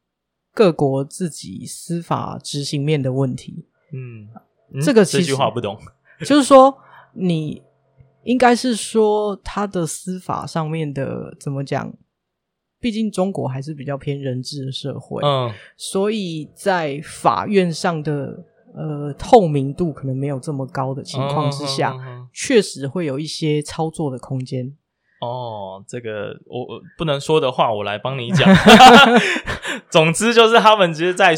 [0.51, 3.67] 各国自己司法执行面的问题。
[3.93, 5.77] 嗯，这个这句话不懂，
[6.25, 6.75] 就是说
[7.13, 7.61] 你
[8.23, 11.93] 应该是说他的司法上面的怎么讲？
[12.79, 18.43] 毕竟中国还是比较偏人治的社会，嗯，所以在法院上的
[18.75, 21.95] 呃透明度可能没有这么高的情况之下，
[22.33, 24.75] 确实会有一些操作的空间。
[25.21, 28.45] 哦，这个我不能说的话，我来帮你讲。
[29.89, 31.35] 总之就是，他们其实，在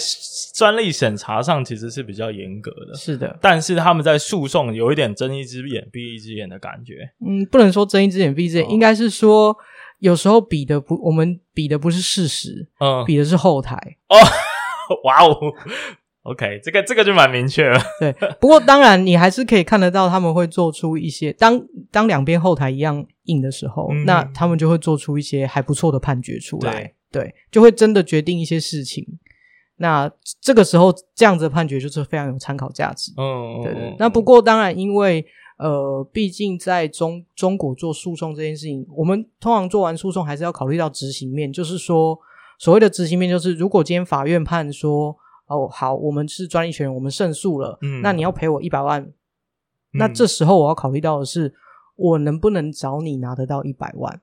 [0.53, 3.37] 专利审查上其实是比较严格的，是的。
[3.41, 7.09] 但是他们在诉讼有一点睁一只眼闭一只眼的感觉。
[7.25, 9.55] 嗯，不能说睁一只眼闭一只眼，哦、应该是说
[9.99, 13.75] 有时候比的不，我们比的不是事实，嗯，比的是后台。
[14.09, 14.15] 哦，
[15.05, 15.37] 哇哦。
[16.23, 17.79] OK，这个这个就蛮明确了。
[17.99, 26.94] 对，不过当然你还是可以看得到他们会做出一些，当当两边后台一样硬的时候，嗯、那他们就会做出一些还不错的判决出来。
[27.19, 29.05] 对，就会真的决定一些事情。
[29.77, 33.11] 那这个时候这样子的判决就是非常有参考价值。
[33.17, 33.95] 嗯，对对。
[33.97, 35.25] 那不过当然，因为
[35.57, 42.19] 呃，毕竟在中中国做诉讼这件事情，我们通常做完诉讼还是要考虑到执行面，就是说
[42.59, 45.17] 所谓的执行面，就是如果今天法院判说。
[45.47, 47.77] 哦，好，我们是专利权人，我们胜诉了。
[47.83, 48.99] 嗯，那你要赔我一百万。
[48.99, 49.13] 嗯，
[49.93, 51.53] 那这时候我要考虑到的是，
[51.95, 54.19] 我能不能找你拿得到一百万？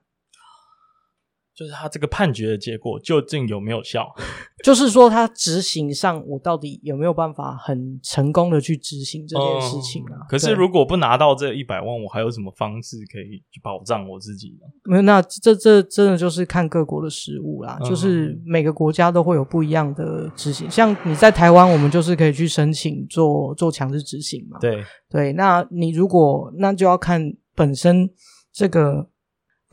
[1.63, 4.05] 就是他这个判决的结果究竟有没有效？
[4.63, 10.19] 就是说他执行上，我到底有没有办法很成功的去执行这件事情啊？
[10.19, 14.67] 嗯、可是如果不拿到这一百万，我还有什么方式可以去保障我自己呢？
[14.83, 17.77] 没有，那这这真的就是看各国的实务啦。
[17.81, 20.69] 嗯、就是每个国家都会有不一样的执行。
[20.69, 24.59] 像你在台湾，我们就是可以去申请做做强制执行嘛。
[24.59, 28.09] 对对，那你如果那就要看本身
[28.51, 29.07] 这个。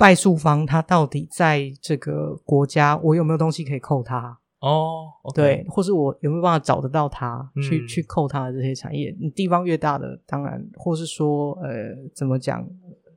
[0.00, 4.38] 败诉方他到底在这个国家，我有没有东西可以扣他？
[4.60, 5.36] 哦，oh, okay.
[5.36, 9.14] 对，或是我有没有办法找得到他，嗯、去去扣他的这些产业？
[9.20, 12.66] 你地方越大的，当然，或是说，呃，怎么讲，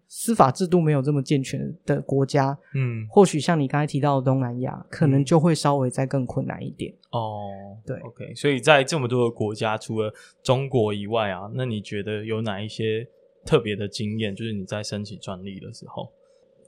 [0.09, 6.93] 司法制度没有这么健全的国家，嗯，或许像你刚才提到的东南亚，可能就会稍微再更困难一点。
[7.11, 7.47] 哦，
[7.85, 10.13] 对，OK，所以在这么多的国家，除了
[10.43, 13.07] 中国以外啊，那你觉得有哪一些
[13.45, 14.35] 特别的经验？
[14.35, 16.11] 就是你在申请专利的时候。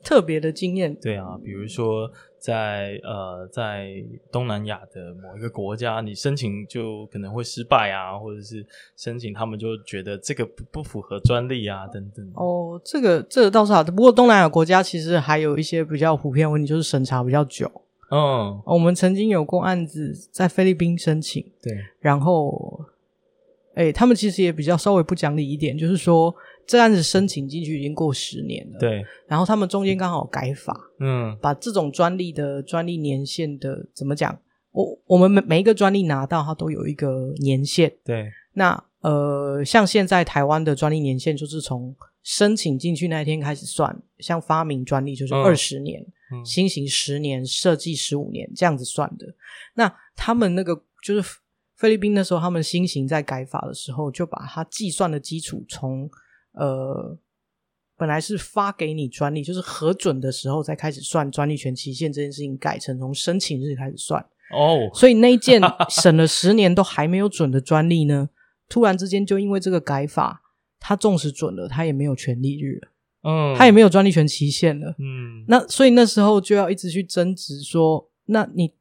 [0.05, 3.91] 特别的经验，对啊，比如说在呃，在
[4.31, 8.63] 东南亚的某一个国家，你申请就可能会失败啊，或者是
[8.95, 12.23] 申请他们就觉得这个不不符合专利啊，等等。
[12.35, 17.69] 哦，这个这个倒是好的，不过东南亚国家其实还有一些比较普遍的问题，就是审查比较久。
[18.11, 22.79] 嗯，我们曾经有过案子在菲律宾申请，对，然后，
[23.73, 26.35] 哎，他们其实也比较稍微不讲理一点，就是说。
[26.67, 29.05] 这案子申请进去已经过十年了，对。
[29.27, 34.39] 然后他们中间刚好改法，嗯，把这种专利的专利年限的怎么讲？
[34.71, 38.29] 我我们每每一个专利拿到，它都有一个年限，对。
[38.53, 49.27] 那呃，像现在台湾的专利年限就是从申请进去那一天开始算，像发明专利就是二十年，嗯，新型十年，设计十五年这样子算的。
[49.75, 51.39] 那他们那个就是
[51.75, 56.09] 菲律宾那时候，他们新型在改法的时候，就把它计算的基础从
[56.55, 57.17] 呃，
[57.97, 64.89] 本来是发给你专利，就是核准的时候才开始算专利权期限这件事情，改成从申请日开始算哦。
[64.93, 68.29] 所以那一件审了十年都还没有准的专利呢，
[68.67, 70.41] 突然之间就因为这个改法，
[70.79, 72.89] 他纵使准了，他也没有权利日了，
[73.23, 75.45] 嗯，他也没有专利权期限了，嗯。
[75.47, 78.73] 那所以那时候就要一直去争执说，那你。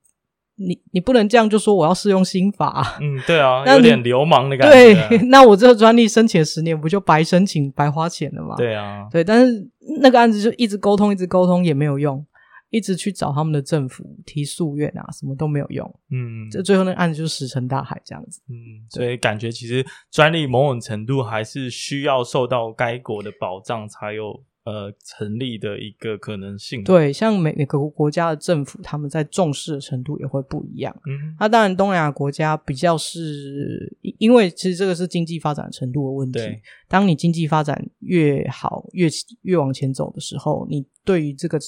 [0.56, 5.08] 你你不能这样就说我要适用新法啊，嗯，对啊， 那有点流氓的感觉啊。
[5.08, 8.54] 对， 那我这个专利申请十年不就白申请白花钱了吗？
[8.56, 9.68] 对啊，对，但是
[10.00, 12.24] 那个案子就一直沟通，一直沟通也没有用，
[12.70, 15.92] 一直去找他们的政府提诉愿啊，什么都没有用。
[16.10, 18.40] 嗯，这最后那个案子就石沉大海这样子。
[18.48, 24.42] 嗯，所以感觉其实专利某种程度还是需要受到该国的保障才有。
[24.64, 26.82] 呃，成立的一个可能性。
[26.84, 30.94] 对，像每每个国家的政府，他们在重视的程度也会不一样。
[31.06, 36.38] 嗯，那当然，东南亚国家比较是，因为其实这个是经济发展程度的问题。
[36.38, 39.06] 对，当你经济发展越好，越
[39.42, 41.58] 越往前走的时候，你对于这个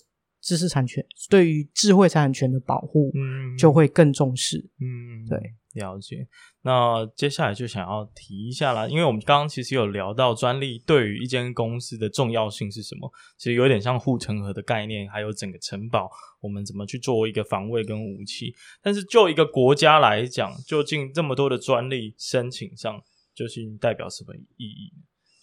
[0.41, 4.59] 知识产权、对于智慧财产权的保护，嗯，就会更重视。
[4.81, 5.39] 嗯，对。
[5.77, 6.27] 了解，
[6.63, 16.11] 那接下来就想要提一下啦，因为我们刚刚其实有聊到专利对于一间公司的重要性是什么，其实有点像护城河的概念，还有整个城堡，
[16.41, 18.55] 我们怎么去作为一个防卫跟武器。
[18.83, 23.01] 但是就一个国家来讲，究竟这么多的专利申请上，
[23.35, 24.93] 究竟代表什么意义？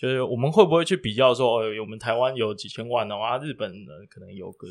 [0.03, 4.67] 就是我们会不会去比较说，哦，我们台湾有几千万的话，日本呢可能有个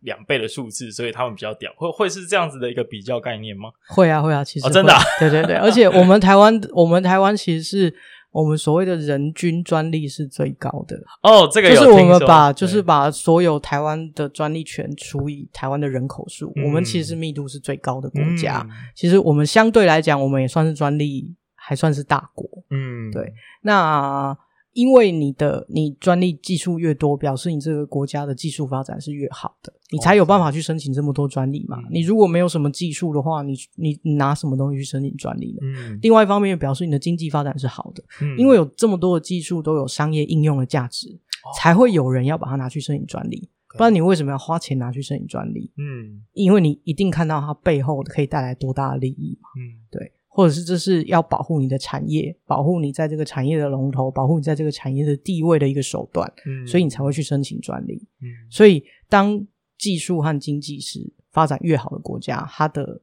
[0.00, 3.70] 两倍的数字，所以他们比较屌，会会是这样子的一个比较概念吗？
[3.86, 7.94] 会啊，会啊，其实、哦、真的、啊，对对对， 而且我们台湾，我们台湾其实是
[8.32, 18.66] 我们所谓的人均专利是最高的哦，这个有就是我们把就是把所有台湾的专利权除以台湾的人口数，嗯、我们其实是密度是最高的国家。
[18.68, 22.48] 嗯、其实我们相对来讲，我们也算是专利还算是大国。
[22.70, 24.36] 嗯，对，那。
[24.72, 31.78] 因为你的你专利技术越多，表示你这个国家的技术发展是越好的，你才有办法去申请这么多专利嘛。
[31.78, 35.58] 哦、你如果没有什么技术的话，你你你拿什么东西去申请专利呢？
[35.62, 35.98] 嗯。
[36.02, 43.48] 另外一方面，表示你的经济发展是好的，嗯，因为有这么多的技术都有商业应用的价值，哦、才会有人要把它拿去申请专利。
[43.76, 45.70] 不然你为什么要花钱拿去申请专利？
[45.78, 49.48] 嗯，因为你一定看到它背后可以带来多大的利益嘛。
[49.56, 50.12] 嗯，对。
[50.34, 63.02] 或者是这是要保护你的产业，保护你在这个产业的龙头，保护你在这个产业的地位的一个手段，嗯，所以你才会去申请专利，嗯，所以当技术和经济是发展越好的国家，它的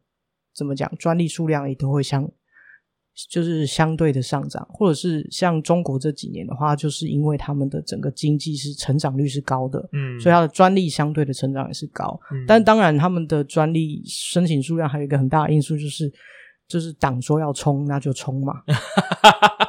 [0.56, 2.28] 怎么讲，专利数量也都会相，
[3.30, 16.12] 就是相对的上涨，或者是像中国这几年的话，就是因为他们的整个经济是成长率是高的，嗯，所以它的专利相对的成长也是高，嗯，但当然他们的专利申请数量还有一个很大的因素就是。
[16.70, 18.62] 就是党说要冲，那就冲嘛。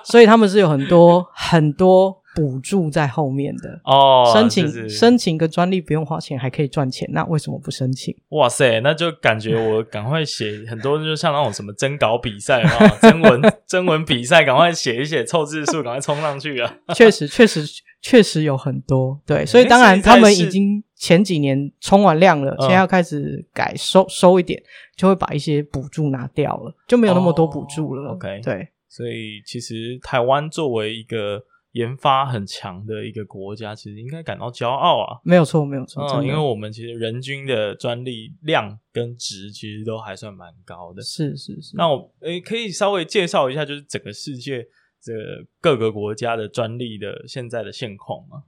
[0.04, 8.16] 所以他们是有很多很多补助在后面的哦，申请、就是、申请个专利不用花钱还可以赚钱，那为什么不申请？
[8.30, 16.72] 哇塞，那就感觉我赶快写很多，就像那种什么征稿比赛啊，征文 征文比赛，赶快写一写凑字数，赶快冲上去啊！
[16.94, 17.64] 确实，确实，
[18.00, 24.62] 确实有很多对，所以当然他们已经前几年冲完量了，现在要开始改收收一点，
[24.96, 28.10] 就会把一些补助拿掉了，就没有那么多补助了。
[28.10, 31.44] 哦、OK，对，所以其实台湾作为一个。
[31.74, 35.20] 研发很强的一个国家，其实应该感到骄傲啊！
[35.22, 41.00] 没有错，没有错，嗯，因为我们其实人均的专利量跟值其实都还算蛮高的。
[41.00, 41.76] 是是是。
[41.76, 44.66] 那我诶，可以稍微介绍一下，就是整个世界
[45.02, 45.12] 这
[45.60, 48.44] 各个国家的专利的现在的现况吗？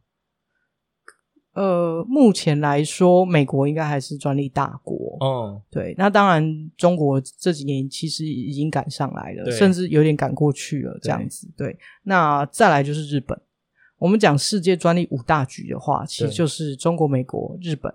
[1.54, 5.18] 呃，目前来说，美国应该还是专利大国。
[5.20, 5.94] 嗯，对。
[5.98, 11.46] 那当然，中国这几年其实已经赶上来了，甚至有点赶过去了，这样子。
[11.54, 11.72] 对。
[11.72, 13.38] 对，那再来就是日本。
[13.98, 17.94] 我们讲世界专利五大局的话，其实就是中国、美国、日本、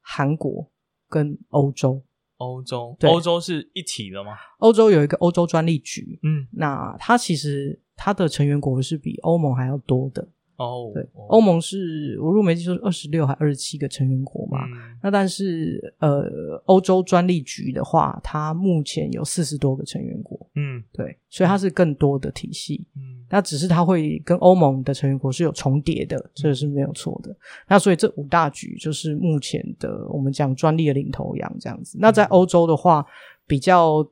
[0.00, 0.70] 韩国
[1.08, 2.02] 跟欧洲。
[2.38, 4.32] 欧洲，欧洲是一体的吗？
[4.58, 6.18] 欧洲有一个欧洲专利局。
[6.22, 10.28] 嗯，那它其实它的成员国是比欧盟还要多的。
[10.56, 14.58] 哦、oh，对，欧盟是我如果没记错是二十六还二十七个成员国嘛？
[14.66, 20.38] 嗯、那但是呃，欧洲专利局的话，它目前有四十多个成员国。
[20.54, 22.86] 嗯，对，所以它是更多的体系。
[22.94, 27.34] 嗯，那只是它会跟欧盟的成员国是有重叠的，这个是没有错的。
[27.66, 31.96] 那所以这五大局就是目前的我们讲专利的领头羊这样子。
[31.98, 33.04] 那在欧洲的话，
[33.44, 34.06] 比较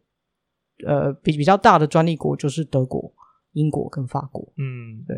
[0.85, 3.13] 呃比比较大的专利国就是德国、
[3.53, 4.53] 英国跟法国。
[4.57, 5.17] 嗯，对。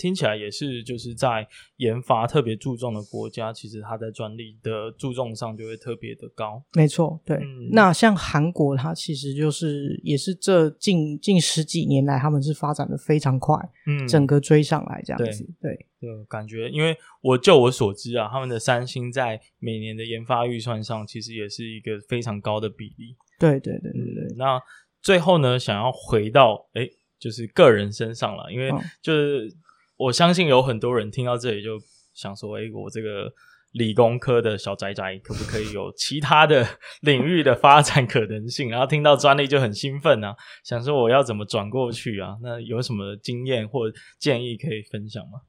[0.00, 1.44] 听起来也是，就是在
[1.78, 6.62] 研发特别注重的国家，其实它在专利的注重上就会特别的高。
[6.74, 7.36] 没错，对。
[7.38, 13.56] 嗯、那像韩国，它其实就是也是这近近十几年来，他们是发展的非常快，
[13.88, 15.44] 嗯，整个追上来这样子。
[15.60, 23.16] 对，对，对，感觉因为我就我所知啊，他们的三星在每年的研发预算上，其实也是一个非常高的比例。
[23.40, 24.36] 对，对，对，对，对，嗯。
[24.36, 24.62] 那
[25.02, 26.88] 最后呢，想要回到哎，
[27.18, 28.70] 就是个人身上了，因为
[29.02, 29.46] 就是。
[29.46, 29.52] 嗯
[29.98, 31.76] 我相信有很多人听到这里就
[32.14, 33.28] 想说：“哎，我这个
[33.72, 36.64] 理工科的小宅宅，可不可以有其他的
[37.00, 42.36] 领域的发展可能性？”然后听到专利就很兴奋啊，想说我要怎么转过去啊？
[42.40, 43.90] 那有什么经验或
[44.20, 45.40] 建议可以分享吗？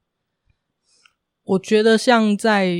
[1.44, 2.76] 我觉得像在。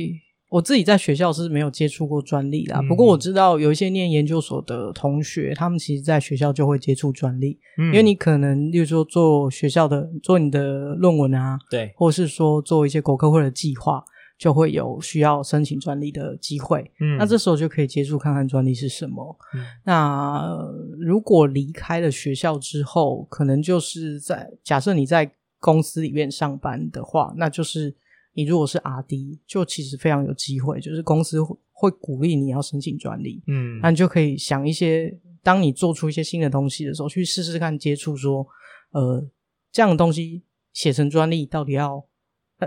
[0.51, 14.03] 我自己在学校是没有接触过专利啦，嗯，不过我知道有一些念研究所的同学，他们其实在学校就会接触专利，嗯，因为你可能，例如说做学校的做你的论文啊，对，或是说做一些国科会的计划，
[14.37, 19.33] 就会有需要申请专利的机会，嗯，那这时候就可以接触看看专利是什么。
[19.53, 20.59] 嗯，那
[20.99, 25.31] 如果离开了学校之后，可能就是在假设你在
[25.61, 27.95] 公司里面上班的话，那就是。
[28.33, 31.37] 你如果是 RD，就其实非常有机会，就是公司
[31.71, 35.13] 会鼓励你要申请专利，嗯，那你就可以想一些，
[35.43, 38.47] 当你做出一些新的东西的时候，去试试看接触说，
[38.91, 39.27] 呃，
[39.71, 42.05] 这样的东西写成专利到底要，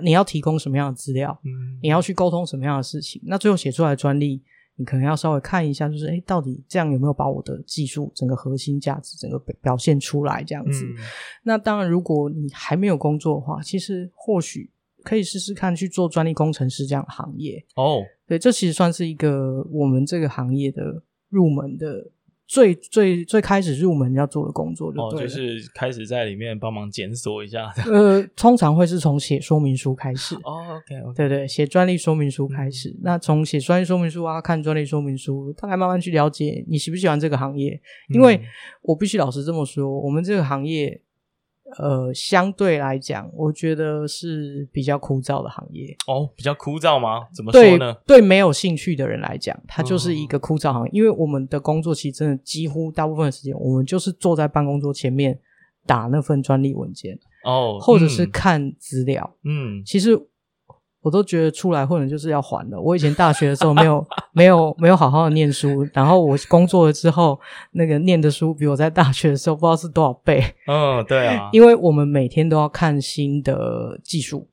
[0.02, 4.42] 你要提供什么样的资料，嗯，你要去沟通什么样的事情，那最后写出来的专利，
[4.76, 10.96] 你可能要稍微看一下，就是诶，到底这样有没有把我的技术整个核心价值整个表现出来这样子，嗯。
[11.42, 14.70] 那当然，如果你还没有工作的话，其实或许。
[15.04, 22.10] 可以试试看去做专利工程师这样的行业哦，对，这其实算是一个我们这个行业的入门的
[22.46, 27.72] 最最最开始入门要做的工作就就是开始在里面帮忙检索一下。
[27.86, 31.16] 呃，通常会是从写说明书开始哦，OK，, okay.
[31.16, 32.90] 对对，写专利说明书开始。
[32.90, 37.80] 嗯、那从写专利说明书啊，看专利说明书，大概慢慢去了解你喜不喜欢这个行业。
[38.10, 38.40] 因为
[38.82, 41.00] 我必须老实这么说，我们这个行业。
[41.78, 46.28] 呃，相对来讲，我觉得是比较枯燥的行业哦。
[46.36, 47.26] 比较枯燥吗？
[47.34, 47.94] 怎么说呢？
[48.06, 50.90] 对，对没有兴趣的人来讲，它就是一个枯燥行业。
[50.90, 50.94] 嗯。
[50.94, 55.38] 因为我们的工作其实真的几乎大部分的时间，我们就是坐在办公桌前面
[55.86, 59.36] 打那份专利文件哦，或者是看资料。
[59.44, 60.18] 嗯，其实。
[61.04, 62.80] 我都觉得出来混就是要还的。
[62.80, 67.38] 我以前大学的时候没有没有没有好好的念书，然后我工作了之后，
[67.72, 70.42] 那个念的书比我在大学的时候不知道是多少倍。
[70.66, 74.48] 嗯，对啊，因为我们每天都要看新的技术，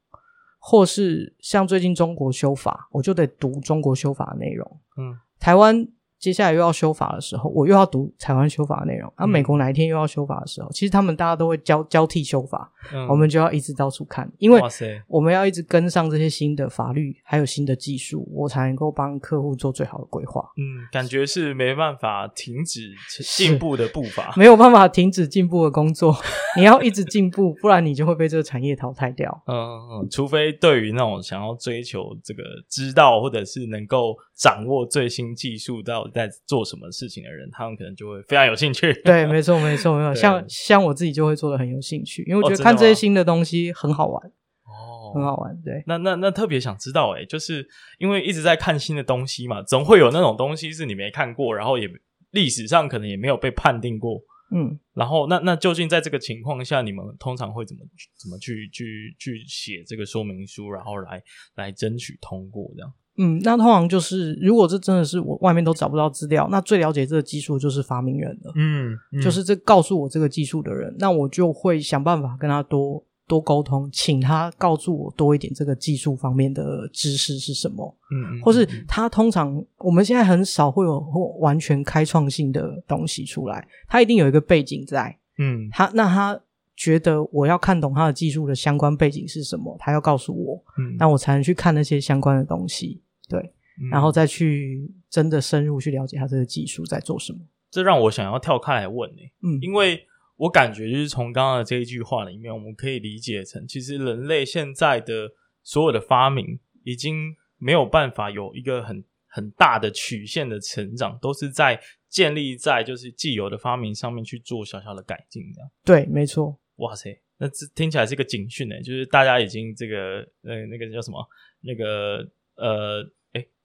[0.60, 4.70] 或是像最近中国修法，我就得读中国修法的内容。
[4.98, 5.88] 嗯，台湾
[6.22, 9.12] 接下来又要修法的时候，我又要读台湾修法的内容。
[9.16, 14.62] 啊，美国哪一天又要修法的时候，嗯、其实他们大家都会交交替修法，嗯、我们就要一直到处看，因为
[15.08, 20.48] 我们要一直跟上这些新的法律，还有新的技术，我才能够帮客户做最好的规划。
[20.58, 22.92] 嗯，感觉是没办法停止
[23.24, 26.16] 进步的步伐， 没有办法停止进步的工作，
[26.56, 29.28] 你要一直进步，不然你就会被这个产业淘汰掉。
[29.50, 36.11] 嗯嗯，除非对于那种想要追求这个知道或者是能够掌握最新技术到。
[36.12, 38.94] 在做什么事情的人，他们可能就会非常有兴趣。
[39.04, 40.14] 对，没错，没错，没错。
[40.14, 44.32] 像像我自己就会做的很有兴趣，因为我觉得看这些新的东西很好玩。
[44.64, 45.60] 哦，很好玩。
[45.64, 51.90] 对，那那那特别想知道，哎，就是因为一直在看新的东西嘛，总会有那种东西是你没看过，然后也
[52.32, 54.22] 历史上可能也没有被判定过。
[54.54, 57.82] 嗯，然后那那究竟在这个情况下，你们通常会怎么
[58.18, 61.24] 怎么去去去写这个说明书，然后来
[61.56, 62.94] 来争取通过这样？
[63.18, 68.54] 嗯，那通常就是，如果这真的是我外面都找不到资料，那最了解这个技术就是发明人了。
[68.56, 77.96] 嗯，嗯，就是这告诉我这个技术的人，那我就会想办法跟他多多沟通，请他告诉我多一点这个技术方面的知识是什么。
[78.12, 81.00] 嗯，嗯，或是他通常我们现在很少会有
[81.40, 85.18] 完全开创性的东西出来，他一定有一个背景在。
[85.38, 86.40] 嗯，他那他
[86.82, 93.04] 觉得我要看懂他的技术的相关背景是什么，他要告诉我，嗯，那我才能去看那些相关的东西。
[93.30, 93.40] 对，
[93.80, 97.40] 嗯、然后再去真的深入去了解他这个技术在做什么。
[97.70, 100.08] 这让我想要跳开来问你，嗯，因为
[100.38, 105.30] 我感觉就是从刚刚的这一句话里面，我们可以理解成，其实人类现在的
[105.62, 111.80] 所有的发明已经没有办法有一个很很大的曲线的成长，都是在
[112.10, 115.62] 建立在就是既有的发明上面去做小小的改进的。
[115.86, 116.58] 对，没错。
[116.82, 121.26] 哇塞，那这听起来是一个警讯呢，就是大家已经这个呃那个叫什么
[121.62, 123.10] 那个呃。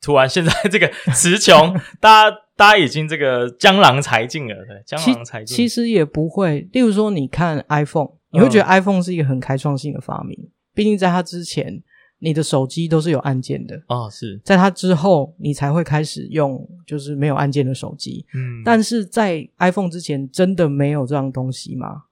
[0.01, 5.57] 突然，现在这个词穷，大家大家已经这个江郎才尽了，对，江郎才尽。
[5.57, 10.39] 其实也不会，例如说，你看 iPhone，你会觉得 iPhone 是一个很开创性的发明。
[10.41, 11.83] 嗯、毕竟在它之前，
[12.21, 18.25] 你的手机都是有按键的哦，是在它之后，你才会开始用就是没有按键的手机。
[18.35, 22.05] 嗯，但是在 iPhone 之前，真的没有这样东西吗？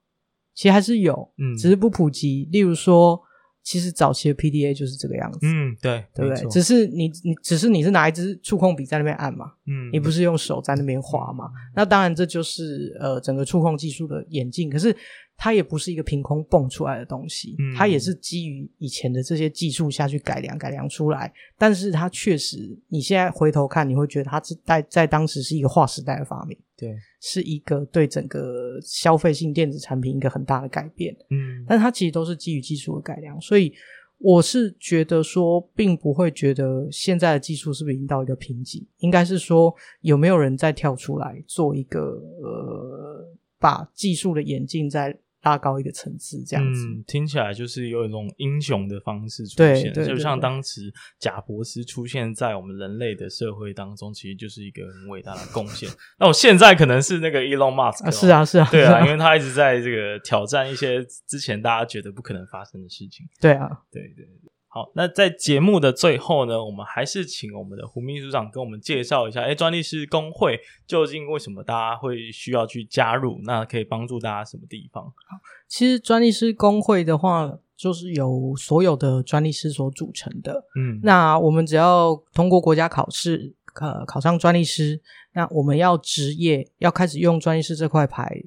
[0.55, 2.47] 其实还是有，嗯，只是不普及。
[2.51, 3.21] 例如说。
[3.67, 6.47] 其实早期的 PDA 就是这个样子，嗯，对，对不对？
[6.51, 11.49] 只是你你只是你是拿一支触控笔在那边按嘛，嗯，你不是用手在那边滑嘛？
[11.75, 14.95] 那当然这就是呃整个触控技术的演进，可是。
[15.37, 21.29] 它也不是一个凭空蹦出来的东西，嗯、它也是基于以前的这些技术下去改良、改良出来。
[21.57, 26.95] 但是它确实，你现在回头看，你会觉得它是在在当时是一个划时代的发明，对，
[27.27, 31.11] 是一个对整个消费性电子产品一个很大的改变。
[31.31, 33.73] 嗯，但它其实都是基于技术的改良，所以
[34.19, 45.17] 我是觉得说，并不会觉得现在的技术是不是已经到一个瓶颈，应该是说有没有人再跳出来做一个呃，把技术的演进在。
[45.45, 55.87] 拉高一个层次，这样子，嗯，听起来就是有一种英雄的方式出现，就像当时贾博斯出现在我们人类的社会当中，其实就是一个很伟大的贡献。
[56.19, 63.25] 那我现在可能是那个 Elon Musk，啊是啊是啊，对啊， 因为他一直在这个挑战一些之前大家觉得不可能发生的事情。
[63.39, 64.51] 对啊，对对对。
[64.75, 73.39] 好，那在节目的最后呢，我们还是请我们的胡秘书长跟我们介绍一下，诶，专利师工会究竟为什么大家会需要去加入？
[73.45, 75.05] 那可以帮助大家什么地方？
[75.05, 75.37] 好，
[75.69, 80.65] 其实专利师工会的话，就是由所有的专利师所组成的。
[80.75, 85.01] 嗯，那我们只要通过国家考试，呃，考上专利师，
[85.31, 88.43] 那我们要执业，要开始用专利师这块牌。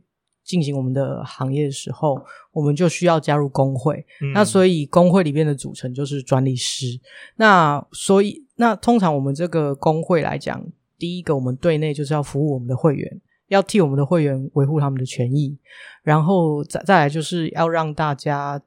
[0.49, 2.19] 进行我们的行业的时候，
[2.53, 4.03] 我们就需要加入工会。
[4.23, 6.99] 嗯、那所以工会里面的组成就是专利师。
[7.37, 10.67] 那所以那通常我们这个工会来讲，
[10.99, 15.55] 第一个我们对内就是要服务我们的会员，要替我们的会员维护他们的权益。
[16.03, 18.59] 然后再再来就是要让大家，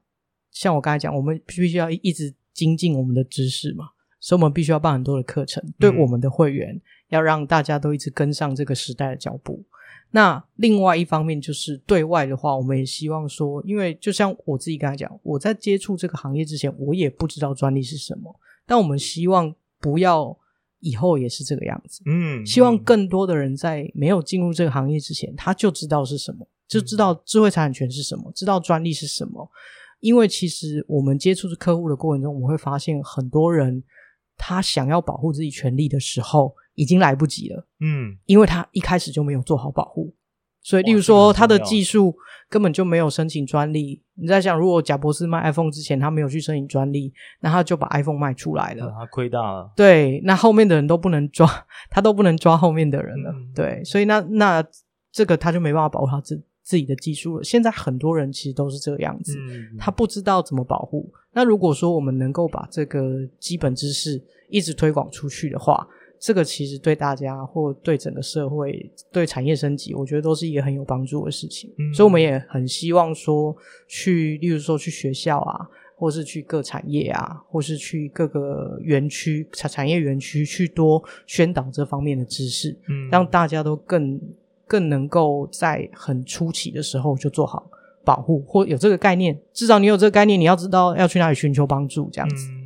[0.52, 3.86] 像我刚才讲，我们必须要一直精进我们的知识嘛，
[4.20, 9.64] 所以我们必须要办很多的课程，对我们的会员，嗯、要让大家都一直跟上这个时代的脚步。
[10.14, 18.38] 那另外一方面就是对外的话，我们也希望说，因为就像我自己刚才讲，我在接触这个行业之前，我也不知道专利是什么。
[18.66, 20.38] 但我们希望不要
[20.80, 29.50] 以后也是这个样子，嗯，希望更多的人在没有进入这个行业之前，他就知道是什么，就知道智慧财产权是什么，知道专利是什么。
[30.00, 33.82] 因为其实我们接触客户的过程中，我们会发现很多人
[34.36, 36.54] 他想要保护自己权利的时候。
[36.74, 40.14] 已经来不及了，嗯，因为他一开始就没有做好保护，
[40.62, 42.14] 所以，例如说他的技术
[42.48, 44.02] 根本就没有申请专利。
[44.14, 49.72] 你在想，如果贾博士卖 iPhone 之前他没有去申请专利，那他就把 iPhone 卖出来了，他亏大了。
[49.74, 51.48] 对，那后面的人都不能抓，
[51.90, 53.30] 他都不能抓后面的人了。
[53.32, 54.64] 嗯、对，所以那那
[55.10, 57.44] 这个他就没办法保护他自自己的技术了。
[57.44, 61.10] 现在很多人其实都是这个样子，嗯、他不知道怎么保护。
[61.32, 65.86] 那如果说我们能够把这个基本知识一直推广出去的话，
[66.22, 71.68] 这个其实对大家或对整个社会、对产业升级，我觉得都是一个很有帮助的事情。
[71.78, 73.52] 嗯，所以我们也很希望说，
[73.88, 84.20] 去，例如说去学校啊，或是去各产业啊，或是去各个园区产产业园区去多宣导这方面的知识，嗯，让大家都更
[84.68, 87.68] 更能够在很初期的时候就做好
[88.04, 89.36] 保护，或有这个概念。
[89.52, 92.46] 至少你有这个概念，你要知道要去哪里寻求帮助，这样子。
[92.52, 92.61] 嗯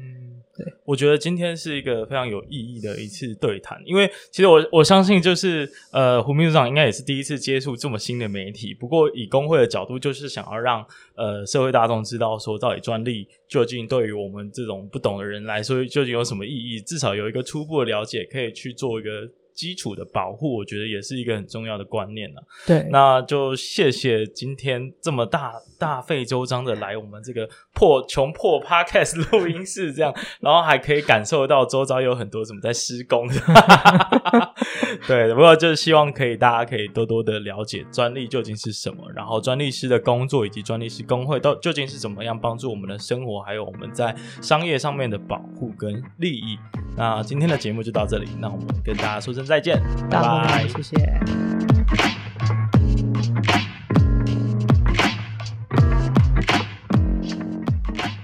[0.57, 8.73] 对，我觉得今天是一个非常有意义的一次对谈，因为其实我我相信，就是呃，胡秘书长应该也是第一次接触这么新的媒体。
[8.73, 10.85] 不过以工会的角度，就是想要让
[11.15, 16.81] 呃社会大众知道，说到底专利究竟对于我们这种不懂的人来说，究竟有什么意义？
[16.81, 19.29] 至少有一个初步的了解，可以去做一个。
[19.57, 22.47] 基础的保护，我觉得也是一个很重要的观念呢、啊。
[22.67, 33.35] 对，那就谢谢今天这么大大费周章的来我们这个破穷破 Podcast 录音室，这样， 然后还可以感受到周遭有很多什么在施工的。
[35.09, 46.59] 对，不过就是希望可以大家可以多多的了解专利究竟是什么，然后专利师的工作以及专利师工会都究竟是怎么样帮助我们的生活，还有我们在商业上面的保护跟利益。
[46.97, 49.81] 那今天的节目就到这里，那我们跟大家说声再见，
[50.11, 50.97] 拜拜，谢谢。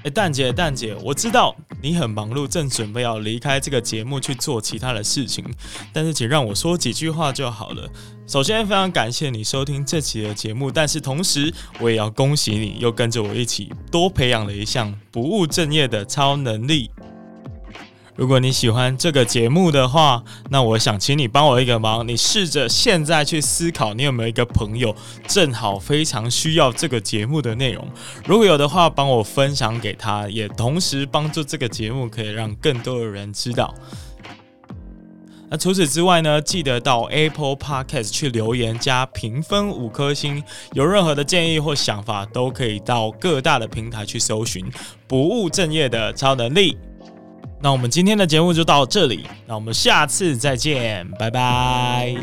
[0.05, 5.45] 哎，蛋姐，蛋姐，我知道你很忙碌，正准备要离开这个节目去做其他的事情，
[5.93, 7.89] 但是请让我说几句话就好了。
[8.27, 16.91] 首先，非常感谢你收听这期的节目，但是同时，我也要恭喜你又跟着我一起多培养了一项不务正业的超能力。
[18.23, 24.95] 如果你喜欢这个节目的话，那我想请你帮我一个忙，你试着现在去思考，你有没有一个朋友
[25.27, 27.85] 正好非常需要这个节目的内容？
[28.25, 33.75] 如果有的话，帮我分享给他，也同时帮助这个节目可以让更多的人知道。
[35.51, 40.41] 那除此之外呢，记得到 Apple Podcast 去留言加评分五颗星。
[40.75, 44.65] 有任何的建议或想法，都可以到各大的平台去搜寻
[45.09, 46.79] “不务正业的超能力”。
[47.63, 52.17] 那我们今天的节目就到这里，那我们下次再见，拜拜。